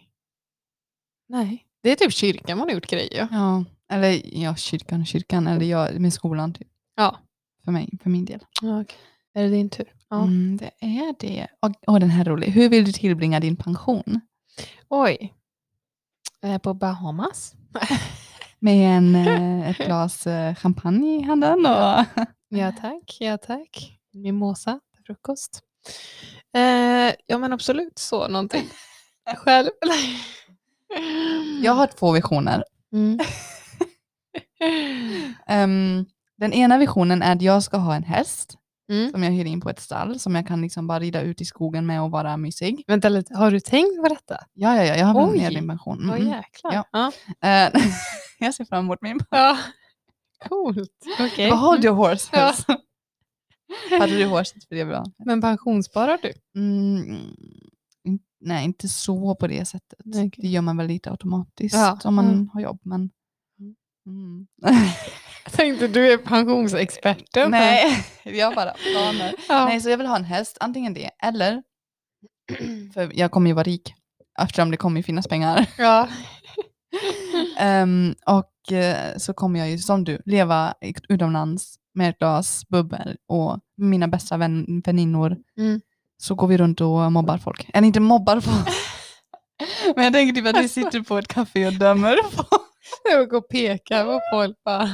[1.29, 1.65] Nej.
[1.83, 3.27] Det är typ kyrkan man har gjort grejer.
[3.31, 3.63] ja.
[3.89, 5.47] Eller ja, kyrkan och kyrkan.
[5.47, 6.67] Eller jag med skolan typ.
[6.95, 7.19] Ja.
[7.63, 8.45] För mig, för min del.
[8.61, 8.97] ja okej.
[9.33, 9.93] Är det din tur?
[10.09, 10.23] Ja.
[10.23, 11.47] Mm, det är det.
[11.59, 12.47] Och, och den här är rolig.
[12.47, 14.19] Hur vill du tillbringa din pension?
[14.89, 15.33] Oj.
[16.41, 17.55] Eh, På Bahamas?
[18.65, 21.65] Med en, eh, ett glas eh, champagne i handen?
[21.65, 22.05] Och...
[22.49, 23.99] Ja tack, ja tack.
[24.13, 25.61] Mimosa till frukost.
[26.55, 28.69] Eh, ja men absolut så någonting.
[29.35, 29.69] Själv?
[31.61, 32.63] Jag har två visioner.
[32.93, 33.19] Mm.
[35.47, 36.05] Ehm,
[36.37, 38.57] den ena visionen är att jag ska ha en häst.
[38.89, 39.11] Mm.
[39.11, 41.45] som jag hyr in på ett stall som jag kan liksom bara rida ut i
[41.45, 42.83] skogen med och vara mysig.
[42.87, 44.37] Vänta lite, har du tänkt på detta?
[44.53, 45.37] Ja, ja, ja jag har Oj.
[45.37, 46.03] med min pension.
[46.03, 46.27] Mm, mm.
[46.27, 46.85] jäklar.
[46.91, 47.11] Ja.
[47.41, 47.81] Eh,
[48.39, 49.57] jag ser fram emot min Ja.
[50.49, 51.05] Coolt.
[51.19, 51.49] Okej.
[51.49, 52.29] Vad hold your horses.
[52.31, 52.53] Ja.
[53.99, 55.03] Hade du horses för det bra.
[55.17, 56.33] Men pensionssparar du?
[56.59, 57.35] Mm,
[58.39, 59.99] nej, inte så på det sättet.
[60.05, 60.31] Okej.
[60.37, 62.49] Det gör man väl lite automatiskt Ja, om man mm.
[62.53, 62.79] har jobb.
[62.83, 63.09] Men...
[64.07, 64.47] Mm.
[65.45, 67.51] Jag tänkte du är pensionsexperten.
[67.51, 69.33] nej, jag bara planer.
[69.49, 69.65] Ja.
[69.65, 71.63] Nej, så jag vill ha en häst, antingen det eller,
[72.93, 73.93] för jag kommer ju vara rik
[74.41, 75.65] eftersom det kommer ju finnas pengar.
[75.77, 76.07] ja.
[77.57, 82.67] Ehm, och eh, så kommer jag ju som du leva i- utomlands med ett glas
[82.69, 85.81] bubbel och mina bästa vän, väninnor Mm.
[86.17, 87.69] så går vi runt och mobbar folk.
[87.73, 88.69] Eller inte mobbar folk.
[89.95, 92.61] Men jag tänker typ att vi sitter på ett café och dömer folk.
[93.11, 94.89] Jag går och pekar på folk bara.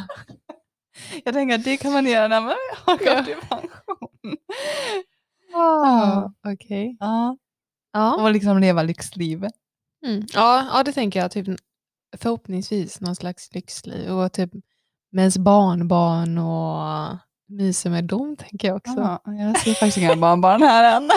[1.25, 3.15] Jag tänker att det kan man göra när man har Ja.
[3.15, 4.37] gått i pension.
[5.53, 6.97] Ah, Okej.
[6.99, 7.37] Ja.
[7.93, 8.15] Ja.
[8.23, 9.45] Och liksom leva lyxliv.
[10.05, 10.25] Mm.
[10.33, 11.31] Ja, ja, det tänker jag.
[11.31, 11.47] Typ,
[12.17, 14.11] förhoppningsvis någon slags lyxliv.
[14.11, 14.49] Och typ
[15.11, 18.95] med ens barnbarn och mysa med dem, tänker jag också.
[18.97, 21.09] Ja, jag ser faktiskt inga barnbarn här än.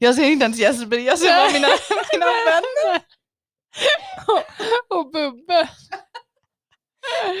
[0.00, 1.68] Jag ser inte ens Jesper, jag ser bara mina,
[2.12, 3.00] mina vänner.
[4.26, 5.68] och, och Bubbe.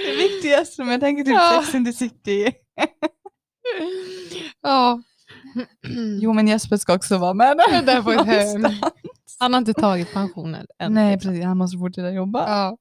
[0.06, 1.60] Det viktigaste, men jag tänker typ Ja.
[1.62, 2.52] Sex and the City.
[4.62, 5.02] Ja.
[6.20, 7.82] Jo, men Jesper ska också vara med där.
[7.82, 8.60] Där på ett hörn.
[8.62, 8.92] någonstans.
[9.38, 10.94] Han har inte tagit pensionen än.
[10.94, 11.30] Nej, liksom.
[11.30, 11.44] precis.
[11.44, 12.48] Han måste fortsätta jobba.
[12.48, 12.76] Ja.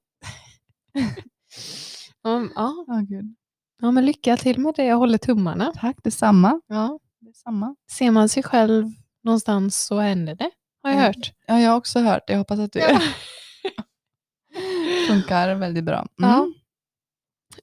[2.27, 2.85] Um, ja.
[2.87, 3.35] Åh, Gud.
[3.81, 4.85] ja, men lycka till med det.
[4.85, 5.71] Jag håller tummarna.
[5.81, 6.61] Tack, detsamma.
[6.67, 6.99] Ja.
[7.21, 7.75] detsamma.
[7.91, 8.85] Ser man sig själv
[9.23, 10.49] någonstans så händer det,
[10.83, 11.05] har jag Mm.
[11.05, 11.31] hört.
[11.47, 12.33] Ja, jag har också hört det.
[12.33, 12.99] Jag hoppas att det Ja.
[15.07, 15.97] funkar väldigt bra.
[15.97, 16.07] Mm.
[16.29, 16.47] Ja.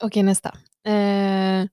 [0.00, 0.48] Okej, nästa.
[0.84, 1.66] Eh,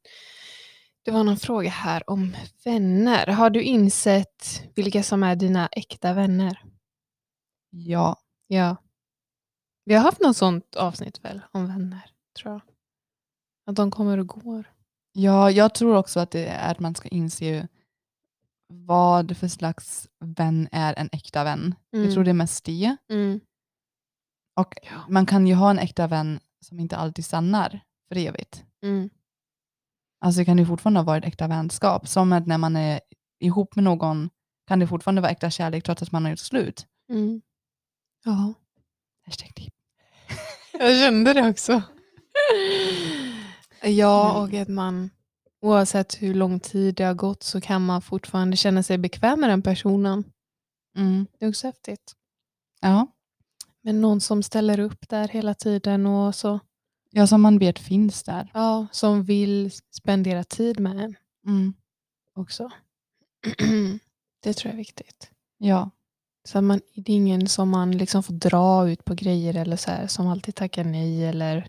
[1.05, 3.27] det var någon fråga här om vänner.
[3.27, 6.63] Har du insett vilka som är dina äkta vänner?
[7.69, 8.17] ja.
[8.47, 8.75] Ja.
[9.85, 12.61] Vi har haft något sånt avsnitt väl, om vänner, tror jag.
[13.65, 14.73] Att de kommer och går.
[15.11, 17.67] Ja, jag tror också att det är att man ska inse
[18.67, 21.75] vad för slags vän är en äkta vän.
[21.89, 22.95] Jag tror det är mest det.
[23.09, 23.39] Mm.
[24.55, 24.75] Och
[25.09, 28.63] man kan ju ha en äkta vän som inte alltid stannar för evigt.
[28.83, 29.09] Mm.
[30.19, 32.07] Alltså det kan ju fortfarande vara ett äkta vänskap.
[32.07, 32.99] Som att när man är
[33.39, 34.29] ihop med någon
[34.67, 36.85] kan det fortfarande vara äkta kärlek trots att man har gjort slut.
[37.09, 37.41] Mm.
[38.25, 38.53] Ja.
[39.25, 39.73] Hashtag deep.
[40.79, 41.81] Jag kände det också.
[43.83, 44.43] Ja, Mm.
[44.43, 45.09] och att man
[45.61, 49.49] oavsett hur lång tid det har gått så kan man fortfarande känna sig bekväm med
[49.49, 50.23] den personen.
[50.97, 51.27] Mm.
[51.39, 52.13] Det är också häftigt.
[52.81, 53.07] Ja.
[53.81, 56.59] Men någon som ställer upp där hela tiden och så.
[57.11, 58.51] Ja, som man vet finns där.
[58.53, 61.15] Ja, som vill spendera tid med en
[61.47, 61.73] Mm.
[62.35, 62.69] också.
[64.43, 65.31] det tror jag är viktigt.
[65.57, 65.89] Ja.
[66.47, 69.91] Så man, det är ingen som man liksom får dra ut på grejer eller så
[69.91, 71.67] här, som alltid tackar nej eller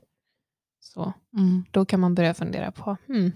[0.80, 1.12] så.
[1.36, 1.64] Mm.
[1.70, 3.32] Då kan man börja fundera på, hmm,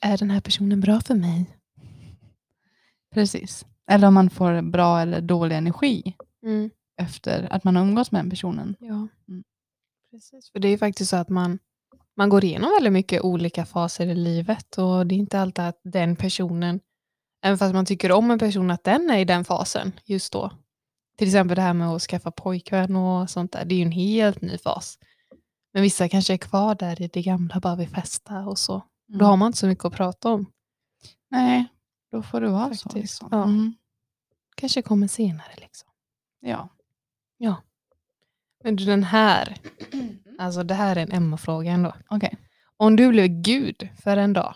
[0.00, 1.56] är den här personen bra för mig?
[3.14, 3.66] Precis.
[3.90, 6.70] Eller om man får bra eller dålig energi Mm.
[6.96, 8.76] efter att man har umgåtts med den personen.
[8.80, 9.44] Ja, Mm.
[10.12, 10.50] Precis.
[10.50, 11.58] För det är faktiskt så att man,
[12.16, 15.80] man går igenom väldigt mycket olika faser i livet och det är inte alltid att
[15.84, 16.80] den personen,
[17.42, 20.50] även fast man tycker om en person, att den är i den fasen just då.
[21.16, 23.92] Till exempel det här med att skaffa pojkvän och sånt där, det är ju en
[23.92, 24.98] helt ny fas.
[25.72, 28.82] Men vissa kanske är kvar där i det gamla, bara vill festa och så.
[29.06, 30.46] Då har man inte så mycket att prata om.
[31.30, 31.66] Nej,
[32.10, 32.88] då får du ha så.
[32.94, 33.28] Liksom.
[33.30, 33.44] ja.
[33.44, 33.74] Mm.
[34.54, 35.88] Kanske kommer senare liksom.
[36.40, 36.68] Ja.
[38.64, 39.56] Men du, den här,
[40.42, 41.92] alltså det här är en Emma-fråga ändå.
[42.08, 42.34] Okej.
[42.76, 44.54] Om du blev gud för en dag,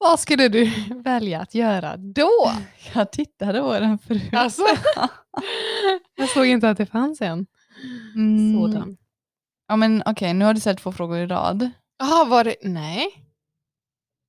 [0.00, 0.70] vad skulle du
[1.04, 2.52] välja att göra då?
[2.94, 4.22] Jag tittade på den förut.
[4.32, 4.62] Alltså,
[6.16, 7.46] jag såg inte att det fanns en
[8.14, 8.54] Mm.
[8.62, 8.96] sådan.
[9.68, 11.70] Ja, men okej, nu har du sett två frågor i rad.
[11.98, 13.06] Jaha, var det, nej?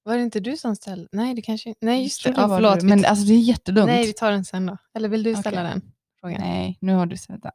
[0.03, 1.07] Var det inte du som ställde?
[1.11, 2.33] Nej, det kanske Nej, just det.
[2.37, 2.79] Ja, förlåt.
[2.79, 2.87] du.
[2.87, 3.87] Men alltså det är jättedumt.
[3.87, 4.77] nej, vi tar den sen då.
[4.95, 5.71] Eller vill du ställa Okej.
[5.71, 5.81] den
[6.19, 6.41] frågan?
[6.41, 7.51] Nej, nu har du sett den.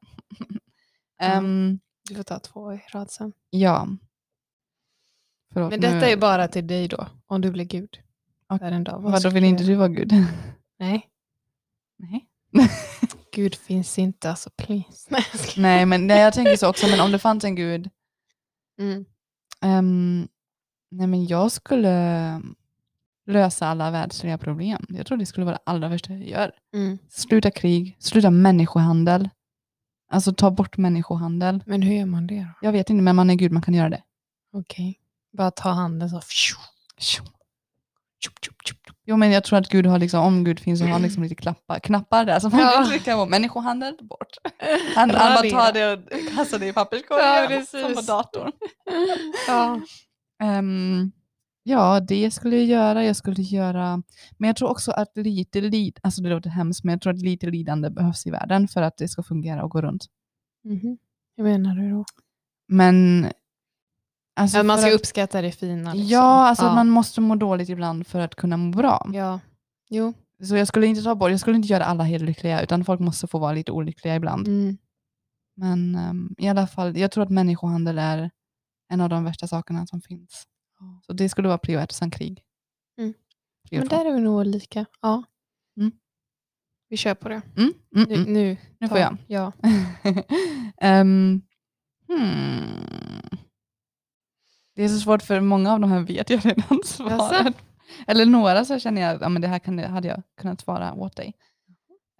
[1.20, 3.33] Ehm, Du får ta två i rad sen.
[3.51, 3.88] ja.
[5.53, 7.99] Förlåt, Men nu- detta är bara till dig då, om du blir gud
[8.49, 9.01] för en dag.
[9.01, 10.12] Vad Vadå, vill inte du vara gud?
[10.79, 11.09] Nej,
[11.97, 12.27] Nej.
[13.35, 15.14] gud finns inte, alltså please.
[15.61, 17.90] Nej, men nej, jag tänker så också, men om det fanns en gud.
[18.81, 19.05] Mm.
[19.61, 20.29] ehm,
[20.90, 22.42] nej, men jag skulle
[23.27, 24.87] lösa alla världsliga problem.
[24.88, 26.53] Jag tror det skulle vara det allra första jag gör.
[26.75, 26.99] Mm.
[27.09, 29.29] Sluta krig, sluta människohandel.
[30.11, 31.62] Alltså ta bort människohandel.
[31.66, 32.66] Men hur gör man det då?
[32.66, 34.03] Jag vet inte, men man är gud, man kan göra det.
[34.53, 34.99] Okej.
[35.33, 36.21] Bara ta handen så.
[36.29, 37.23] Tjo.
[39.05, 41.23] Jo men jag tror att Gud har liksom, om Gud finns så har han liksom
[41.23, 42.71] lite klappar, knappar där som man Ja.
[42.73, 43.27] kan trycka på.
[43.27, 44.29] Människohandel, bort.
[44.94, 48.07] Han, han bara tar det och kastar det i papperskorgen Ja, som på precis.
[48.07, 48.53] datorn.
[49.49, 49.81] Ja.
[50.42, 51.12] Ehm,
[51.68, 53.04] ja, det skulle jag göra.
[53.04, 54.02] Jag skulle göra,
[54.38, 57.20] men jag tror också att lite lid, alltså det låter hemskt, men jag tror att
[57.20, 60.07] lite lidande behövs i världen för att det ska fungera och gå runt.
[60.64, 60.98] Mhm.
[61.37, 62.04] Hur menar du då?
[62.68, 63.26] Men
[64.37, 65.92] alltså Att man ska att, uppskatta det fina.
[65.92, 66.09] Liksom.
[66.11, 66.68] Ja, alltså ja.
[66.68, 69.07] att man måste må dåligt ibland för att kunna må bra.
[69.12, 69.40] Ja,
[69.88, 70.12] jo.
[70.42, 73.00] Så jag skulle inte ta bort, jag skulle inte göra alla helt lyckliga, utan folk
[73.00, 74.48] måste få vara lite olyckliga ibland.
[74.48, 74.78] Mm.
[75.57, 78.31] Men ehm, i alla fall, jag tror att människohandel är
[78.92, 80.46] en av de värsta sakerna som finns.
[81.07, 82.43] Så det skulle vara prio ett, sen krig.
[82.99, 83.14] Mm.
[83.71, 84.87] Men där är vi nog lika.
[85.01, 85.23] Ja.
[85.77, 85.93] Mm.
[86.88, 87.43] Vi kör på det.
[87.57, 88.33] Mm, mm, Nu, mm.
[88.33, 89.17] nu, Nu får jag.
[89.27, 89.53] Ja.
[90.81, 91.43] Ehm,
[92.09, 93.38] hmm.
[94.75, 97.57] Det är så svårt för många av de här vet jag redan svaret.
[98.07, 100.93] Eller några så känner jag att ja, men det här kan, hade jag kunnat svara
[100.93, 101.35] åt dig.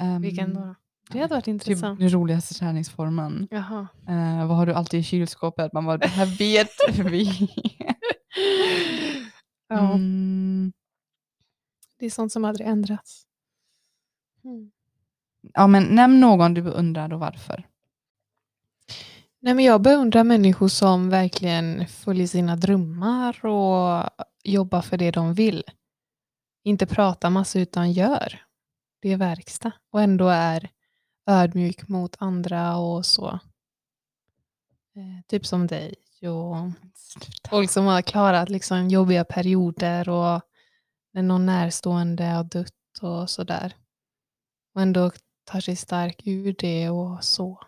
[0.03, 0.75] Um, Vilken då?
[1.11, 2.01] Det hade varit Typ intressant.
[2.01, 3.49] den roligaste träningsformen.
[3.51, 3.89] Jaha.
[4.09, 5.73] Eh, vad har du alltid i kylskåpet?
[5.73, 6.71] Man bara, det här vet
[7.13, 7.49] vi.
[9.69, 10.73] Ja, Mm,
[11.99, 13.27] det är sånt som aldrig ändrats.
[14.45, 14.71] Mm.
[15.55, 17.69] ja, men nämn någon du undrar och varför.
[19.41, 24.11] Nej, men jag beundrar människor som verkligen följer sina drömmar och
[24.45, 25.65] jobbar för det de vill.
[26.65, 28.43] Inte pratar massa utan gör.
[29.01, 29.73] Det är verkstad.
[29.91, 30.71] Och ändå är
[31.27, 33.29] ödmjuk mot andra och så.
[34.97, 36.57] Eh, typ som dig och
[37.49, 40.41] folk som har klarat liksom jobbiga perioder och
[41.13, 43.77] när någon närstående har dött och sådär.
[44.75, 45.11] Och ändå
[45.45, 47.61] tar sig stark ur det och så.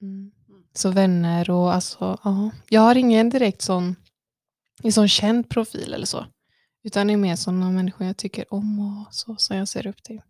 [0.00, 0.32] Mm.
[0.74, 2.50] Så vänner och alltså, ja.
[2.68, 3.96] Jag har ingen direkt sån,
[4.82, 6.26] en sån känd profil eller så.
[6.84, 10.02] Utan det är mer sådana människor jag tycker om och så, som jag ser upp
[10.02, 10.22] till.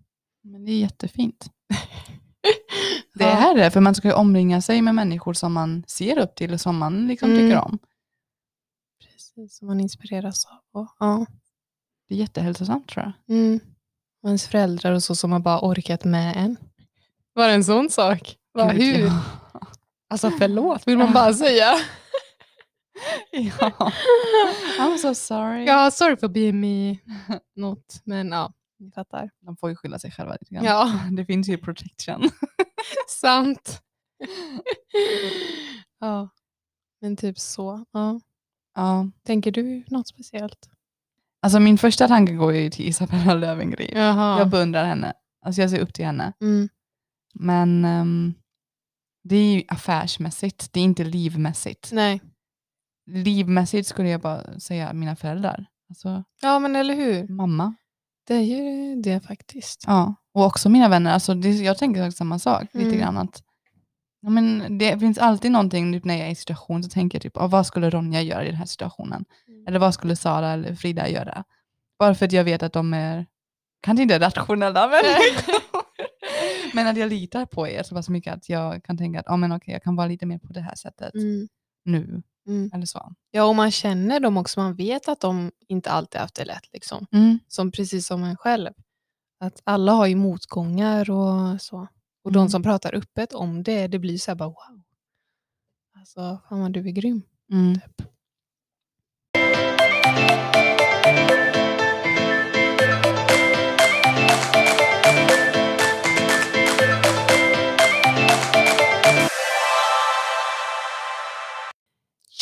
[0.43, 1.47] Men det är jättefint.
[3.15, 6.35] Det är det, för man ska ju omringa sig med människor som man ser upp
[6.35, 7.41] till och som man liksom Mm.
[7.43, 7.79] tycker om.
[9.05, 10.87] Precis, som man inspireras av.
[10.99, 11.27] Ja.
[12.09, 13.37] Det är jättehälsosamt tror jag.
[13.37, 13.61] Mm.
[14.23, 16.57] Och ens föräldrar och så som har bara orkat med en.
[17.35, 18.37] Var det en sån sak?
[18.59, 19.07] Gud, hur?
[19.07, 19.67] Ja.
[20.11, 21.75] Alltså förlåt, vill man bara säga.
[23.31, 23.71] ja.
[24.79, 25.65] I'm so sorry.
[25.65, 26.99] Ja, sorry for being me.
[27.57, 29.31] Något, men ja, ni fattar.
[29.41, 30.65] De får ju skylla sig själva lite grann.
[30.65, 32.31] Ja, Det finns ju protection.
[33.21, 33.83] sant.
[36.01, 36.29] ja,
[37.01, 37.85] men typ så.
[37.93, 38.21] Ja.
[38.75, 39.11] ja.
[39.27, 40.69] Tänker du något speciellt?
[41.43, 43.91] Alltså min första tanke går ju till Isabella Löwengrip.
[43.95, 45.13] Jag beundrar henne.
[45.47, 46.33] Alltså jag ser upp till henne.
[46.41, 46.69] mm.
[47.35, 48.35] Men ehm,
[49.25, 51.91] det är ju affärsmässigt, det är inte livmässigt.
[51.93, 52.21] Nej.
[53.11, 55.67] Livmässigt skulle jag bara säga mina föräldrar.
[55.89, 57.29] Alltså Ja, men eller hur?
[57.29, 57.75] mamma.
[58.27, 59.85] Det är ju det faktiskt.
[59.87, 60.15] Ja.
[60.35, 61.13] Och också mina vänner.
[61.13, 62.63] Alltså det, jag tänker också samma sak.
[62.73, 62.99] Lite Mm.
[63.01, 63.43] grann att
[64.23, 67.23] ja, men det finns alltid någonting typ, när jag är i situation så tänker jag
[67.23, 69.25] typ, ah, vad skulle Ronja göra i den här situationen?
[69.49, 69.67] Mm.
[69.67, 71.45] Eller vad skulle Sara eller Frida göra?
[71.99, 73.27] Bara för att jag vet att de är,
[73.81, 75.55] kanske inte rationella människor.
[76.75, 79.37] men att jag litar på er så pass mycket att jag kan tänka att ah,
[79.37, 81.49] men okej, jag kan vara lite mer på det här sättet Mm.
[81.85, 82.23] Nu.
[82.47, 82.71] Mm.
[82.75, 83.13] Eller så.
[83.31, 84.61] Ja, och man känner dem också.
[84.61, 86.73] Man vet att de inte alltid haft det lätt.
[86.73, 87.07] Liksom.
[87.13, 87.39] Mm.
[87.49, 88.71] Som precis som en själv.
[89.41, 91.87] Att alla har ju motgångar och så.
[92.25, 92.49] Och de Mm.
[92.49, 94.83] som pratar öppet om det, det blir så här bara wow.
[95.99, 97.23] Alltså, fan vad du är grym.
[97.53, 97.75] Mm.
[97.75, 98.09] Typ.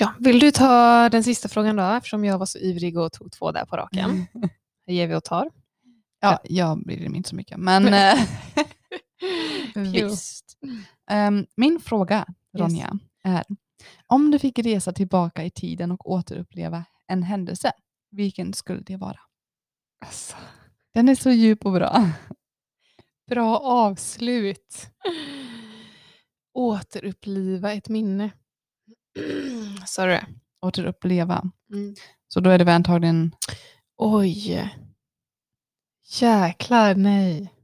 [0.00, 1.82] Ja, vill du ta den sista frågan då?
[1.82, 4.26] Eftersom jag var så ivrig och tog två där på raken.
[4.32, 4.50] Här
[4.94, 5.50] ger vi och tar.
[6.20, 7.58] Ja, jag bryr mig inte så mycket.
[7.58, 8.26] Men eh,
[9.92, 10.58] visst.
[11.10, 12.26] Ehm, min fråga,
[12.58, 13.44] Ronja, är
[14.06, 17.72] om du fick resa tillbaka i tiden och återuppleva en händelse,
[18.10, 19.20] vilken skulle det vara?
[20.04, 20.36] Alltså,
[20.94, 22.10] Den är så djup och bra.
[23.30, 24.90] bra avslut.
[26.54, 28.30] Återuppliva ett minne.
[29.86, 30.20] Sorry.
[30.60, 31.50] Återuppleva.
[31.72, 31.94] Mm.
[32.28, 33.34] Så då är det väl antagligen,
[33.96, 34.70] Oj.
[36.20, 37.54] Jäklar, nej.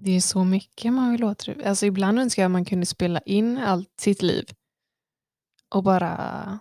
[0.00, 1.68] Det är så mycket man vill återuppleva.
[1.68, 4.44] Alltså ibland önskar jag att man kunde spela in allt sitt liv.
[5.68, 6.58] Och bara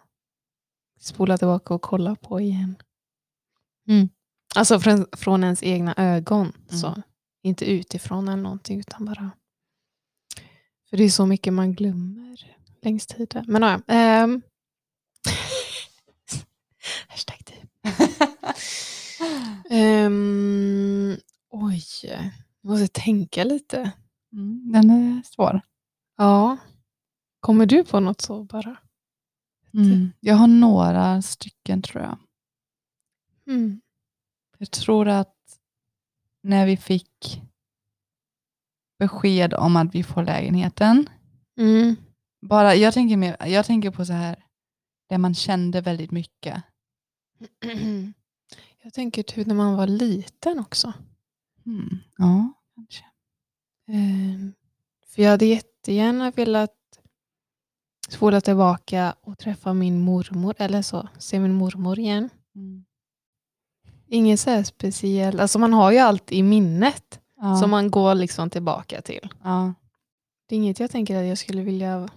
[1.00, 2.76] spola tillbaka och kolla på igen.
[3.88, 4.10] Mm.
[4.56, 6.54] Alltså från, från ens egna ögon.
[6.70, 6.80] Mm.
[6.80, 7.02] Så.
[7.44, 9.32] Inte utifrån eller någonting utan bara.
[10.90, 13.44] För det är så mycket man glömmer längst tid.
[13.48, 14.42] Men ja, ähm.
[17.08, 17.70] Hashtag typ.
[19.72, 21.18] um,
[21.50, 23.92] oj, jag måste tänka lite.
[24.34, 25.62] Mm, den är svår.
[26.18, 26.58] Ja.
[27.40, 28.78] Kommer du på något så bara?
[29.74, 30.12] Mm.
[30.20, 32.18] Jag har några stycken tror jag.
[33.48, 33.82] Mm.
[34.58, 35.36] Jag tror att
[36.42, 37.42] när vi fick
[39.00, 41.10] besked om att vi får lägenheten,
[41.58, 41.96] mm.
[42.42, 44.44] Bara, jag, tänker mer, jag tänker på så här,
[45.10, 46.64] där man kände väldigt mycket.
[48.84, 50.94] Jag tänker typ när man var liten också.
[51.66, 51.98] Mm.
[52.18, 53.04] Ja, kanske.
[53.88, 54.54] Ehm,
[55.08, 56.76] För jag hade jättegärna velat
[58.10, 62.30] spola tillbaka och träffa min mormor, eller så, se min mormor igen.
[62.56, 62.86] Mm.
[64.08, 67.56] Inget så speciellt, alltså man har ju allt i minnet Ja.
[67.56, 69.30] som man går liksom tillbaka till.
[69.44, 69.74] ja.
[70.48, 72.08] Det är inget jag tänker att jag skulle vilja...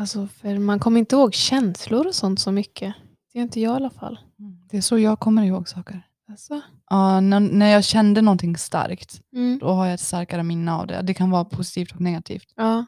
[0.00, 2.94] Alltså för man kommer inte ihåg känslor och sånt så mycket.
[3.32, 4.18] Det är inte jag i alla fall.
[4.38, 4.58] Mm.
[4.70, 6.02] Det är så jag kommer ihåg saker.
[6.28, 6.60] Alltså.
[6.90, 9.58] Ja, när, när jag kände någonting starkt, Mm.
[9.58, 11.02] då har jag ett starkare minne av det.
[11.02, 12.52] Det kan vara positivt och negativt.
[12.56, 12.84] Ja.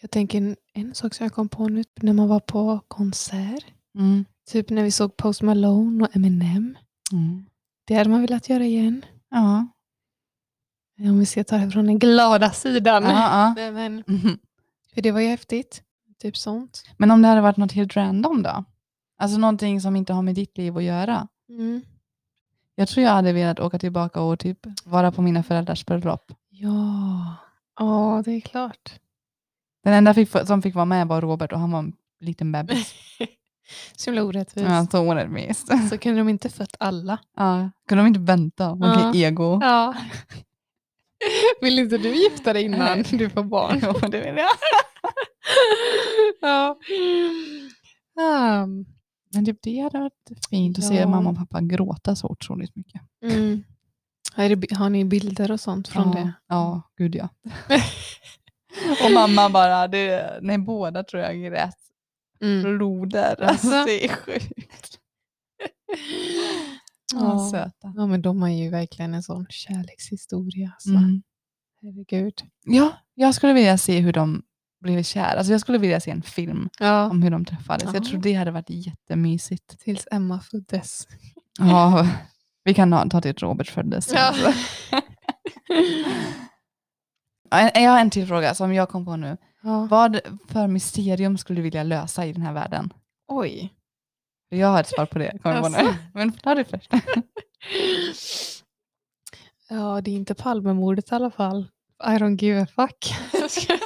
[0.00, 3.64] Jag tänker en, en sak som jag kom på nu, när man var på konsert.
[3.98, 4.24] Mm.
[4.50, 6.76] Typ när vi såg Post Malone och Eminem.
[7.12, 7.46] Mm.
[7.86, 9.04] Det hade man velat göra igen.
[9.30, 9.66] Ja.
[10.98, 13.02] Om vi ska ta det från den glada sidan.
[13.04, 13.54] Ja, ja.
[13.56, 14.38] Nej, men, Mhm.
[14.94, 15.82] för det var ju häftigt.
[16.22, 16.84] Typ sånt.
[16.96, 18.64] Men om det hade varit något helt random då?
[19.18, 21.28] Alltså någonting som inte har med ditt liv att göra.
[21.48, 21.80] Mm.
[22.74, 26.32] Jag tror jag hade velat åka tillbaka och typ vara på mina föräldrars bröllop.
[26.48, 27.34] Ja.
[27.78, 29.00] Ja, det är klart.
[29.84, 32.94] Den enda fick, som fick vara med var Robert och han var en liten bebis.
[33.96, 34.68] Så himla orättvist.
[34.68, 35.68] Ja, så orättvist.
[35.90, 37.18] Så kunde de inte fött alla.
[37.36, 38.70] Ja, kunde de inte vänta?
[38.72, 39.14] Okej, Ja.
[39.14, 39.58] ego.
[39.62, 39.94] Ja.
[41.60, 43.80] Vill inte du gifta dig innan du får barn?
[43.82, 44.50] Jo, det vill jag.
[46.40, 46.78] ja.
[48.62, 48.86] Um,
[49.34, 51.08] Men typ det hade varit fint att se Ja.
[51.08, 53.00] mamma och pappa gråta så otroligt mycket.
[53.24, 53.64] mm.
[54.72, 56.18] Har, ni bilder och sånt från ja.
[56.18, 56.32] det?
[56.48, 57.28] Ja, gud ja.
[59.04, 61.74] och mamma bara, det, nej båda tror jag grät
[62.40, 62.62] Mm.
[62.62, 63.42] floder.
[63.42, 63.68] Alltså?
[63.68, 64.98] Alltså, det är sjukt.
[67.14, 67.92] Ja, söta.
[67.96, 70.70] ja, men de har ju verkligen en sån kärlekshistoria.
[70.74, 70.88] Alltså.
[70.90, 71.22] Mm.
[71.82, 72.34] Herregud.
[72.64, 74.42] Ja, jag skulle vilja se hur de
[74.80, 75.38] blev kära.
[75.38, 77.10] Alltså jag skulle vilja se en film Ja.
[77.10, 77.84] om hur de träffades.
[77.84, 78.08] Jag Ja.
[78.10, 79.78] tror det hade varit jättemysigt.
[79.80, 81.06] Tills Emma föddes.
[81.58, 82.08] Ja,
[82.64, 84.12] vi kan ha, ta till Robert föddes.
[84.12, 84.20] Ja.
[84.20, 84.52] Alltså.
[87.50, 89.36] Ja, Jag har en till fråga som jag kom på nu.
[89.62, 89.86] Ja.
[89.90, 92.92] Vad för mysterium skulle du vilja lösa i den här världen?
[93.28, 93.72] Oj.
[94.48, 95.38] Jag har ett svar på det.
[95.42, 95.76] Kommer jag på nu.
[95.78, 95.94] Alltså.
[96.14, 96.90] Men ta det först.
[99.68, 101.68] Ja, det är inte Palmemordet i alla fall.
[102.04, 103.14] I don't give a fuck.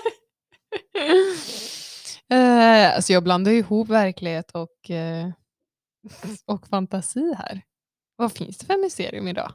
[2.32, 5.28] Eh, alltså jag blandar ihop verklighet och, eh,
[6.46, 7.62] och fantasi här.
[8.16, 9.52] Vad finns det för mysterium idag?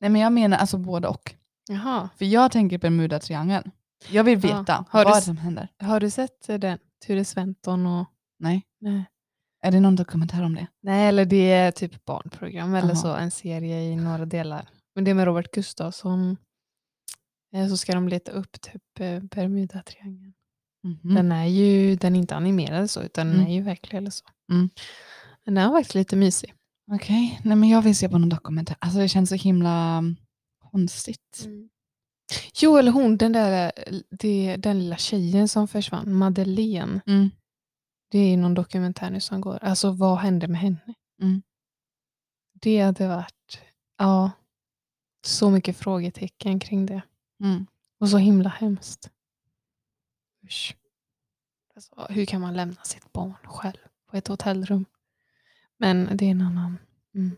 [0.00, 1.34] Nej men jag menar alltså både och.
[1.68, 2.08] Jaha.
[2.16, 3.70] För jag tänker Bermuda-triangeln.
[4.08, 4.58] Jag vill Ja.
[4.58, 5.68] veta du vad s- som händer.
[5.78, 6.78] Har du sett den?
[7.06, 8.06] Ture Sventon och...
[8.38, 8.62] Nej.
[8.80, 9.04] Nej.
[9.64, 10.66] Är det någon dokumentär om det?
[10.82, 13.02] Nej, eller det är typ barnprogram eller Aha.
[13.02, 14.68] så, en serie i några delar.
[14.94, 16.36] Men det är med Robert Gustafsson.
[17.54, 20.32] Eh, Så ska de leta upp typ eh, Bermuda-triangeln.
[20.84, 21.14] Mhm.
[21.14, 23.46] Den är ju den är inte animerad så, utan den Mm.
[23.50, 24.24] är ju verklig eller så.
[24.52, 24.70] Mm.
[25.44, 26.54] Den är faktiskt lite mysig.
[26.92, 28.76] Okej, nej men jag vill se på någon dokumentär.
[28.78, 30.16] Alltså det känns så himla um,
[30.70, 31.48] konstigt.
[32.62, 33.72] Jo, eller hon, den där
[34.10, 37.00] det, den lilla tjejen som försvann, Madeleine.
[37.06, 37.30] Mm.
[38.14, 39.58] Det är någon dokumentär nu som går.
[39.62, 40.94] Alltså vad hände med henne?
[41.20, 41.42] Mm.
[42.52, 43.60] Det hade varit,
[43.98, 44.30] ja,
[45.26, 47.02] så mycket frågetecken kring det.
[47.40, 47.66] Mm.
[47.98, 49.10] Och så himla hemskt.
[50.44, 50.76] Usch.
[51.74, 53.78] Alltså, hur kan man lämna sitt barn själv
[54.10, 54.84] på ett hotellrum?
[55.76, 56.78] Men det är en annan.
[57.14, 57.36] Mm.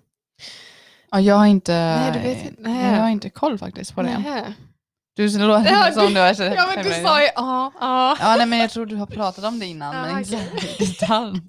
[1.10, 2.62] Ja, jag har inte, Nej, inte.
[2.62, 2.92] Nej.
[2.94, 4.18] jag har inte koll faktiskt på det.
[4.18, 4.54] Nähä.
[5.16, 7.72] Du låter Ja, som du har sett Ja, men du sa ju ja.
[7.80, 8.16] ja.
[8.20, 10.36] Ja, nej, men jag tror du har pratat om det innan, men inte
[10.78, 11.40] i detalj.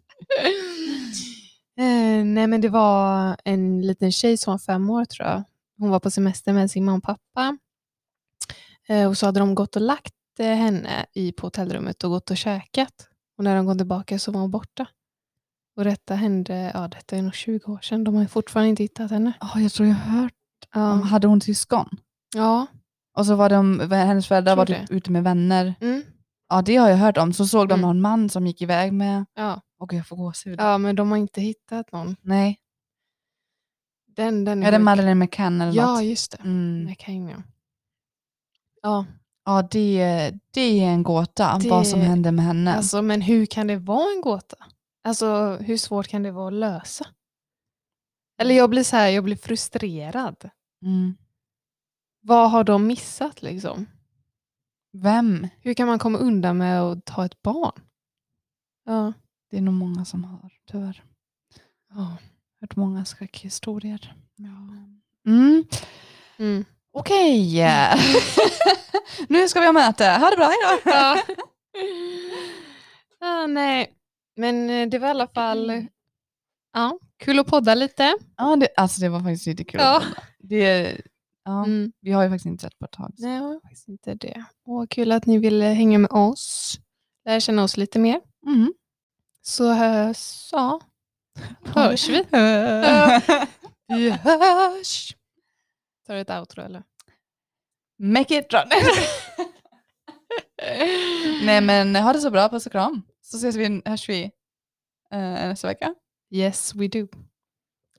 [1.79, 5.43] Eh, nej men det var en liten tjej som var fem år tror jag.
[5.79, 7.57] Hon var på semester med sin mamma och pappa.
[8.87, 12.31] Eh, och så hade de gått och lagt eh, henne i, på hotellrummet och gått
[12.31, 13.07] och käkat.
[13.37, 14.87] Och när de kom tillbaka så var hon borta.
[15.77, 18.03] Och detta hände, ja detta är nog 20 år sedan.
[18.03, 19.33] De har fortfarande inte hittat henne.
[19.41, 20.33] Ja, jag tror jag har hört
[20.73, 20.79] Ja.
[20.93, 21.89] hade hon syskon?
[22.35, 22.67] ja.
[23.17, 25.75] Och så var de, hennes föräldrar var typ ute med vänner.
[25.81, 26.03] Mm.
[26.49, 27.33] Ja, det har jag hört om.
[27.33, 27.81] Så såg de Mm.
[27.81, 29.61] någon man som gick iväg med, ja.
[29.79, 30.59] och jag får gåshud.
[30.59, 32.15] Ja men de har inte hittat någon.
[32.21, 32.59] Nej,
[34.15, 34.83] Den, den är det sjuk.
[34.85, 36.03] Madeleine McCann eller Ja något?
[36.03, 36.37] just det.
[36.43, 36.85] Mm.
[36.85, 37.37] McCain, ja.
[38.81, 39.05] Ja,
[39.45, 42.75] Ja, det, det är en gåta, Det- vad som hände med henne.
[42.75, 44.57] Alltså, men hur kan det vara en gåta?
[45.03, 47.05] Alltså, hur svårt kan det vara att lösa?
[48.41, 50.49] Eller jag blir så här, jag blir frustrerad.
[50.85, 51.17] Mm.
[52.27, 53.85] Vad har de missat liksom?
[54.93, 55.47] Vem?
[55.61, 57.81] Hur kan man komma undan med att ta ett barn?
[58.85, 59.13] Ja.
[59.51, 61.03] Det är nog många som har, tyvärr.
[61.89, 62.17] ja.
[62.61, 64.15] Hört många skräckhistorier.
[65.25, 65.65] Mm.
[66.37, 66.65] Mm.
[66.91, 67.55] Okej.
[69.27, 70.05] nu ska vi ha möte.
[70.05, 70.81] Ha det bra, hejdå.
[70.85, 71.21] ja.
[73.19, 73.93] ja, nej.
[74.35, 75.87] Men eh, det var i alla fall
[76.73, 78.17] ja, kul att podda lite.
[78.37, 79.81] Ja, det, alltså det var faktiskt lite kul.
[79.81, 80.03] Ja.
[80.39, 80.97] Det,
[81.47, 81.91] ja, Mm.
[82.01, 83.13] Vi har ju faktiskt inte sett på ett tag.
[83.17, 84.45] så- Nej, jag faktiskt inte det.
[84.65, 86.79] Och kul att ni ville hänga med oss.
[87.25, 88.21] Lära känna oss lite mer.
[88.47, 88.73] Mm.
[89.41, 90.79] Så hörs, ja,
[91.65, 92.23] hörs vi.
[93.87, 95.15] vi hörs.
[96.07, 96.83] Tar du ett outro eller?
[97.99, 98.69] Make it run.
[101.45, 103.01] Nej men ha det så bra, puss och kram.
[103.21, 104.23] Så ses vi, hörs vi
[105.11, 105.95] eh, nästa vecka.
[106.31, 107.07] Yes, we do.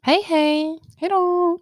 [0.03, 0.81] Hej hej!
[0.97, 1.59] Hej då!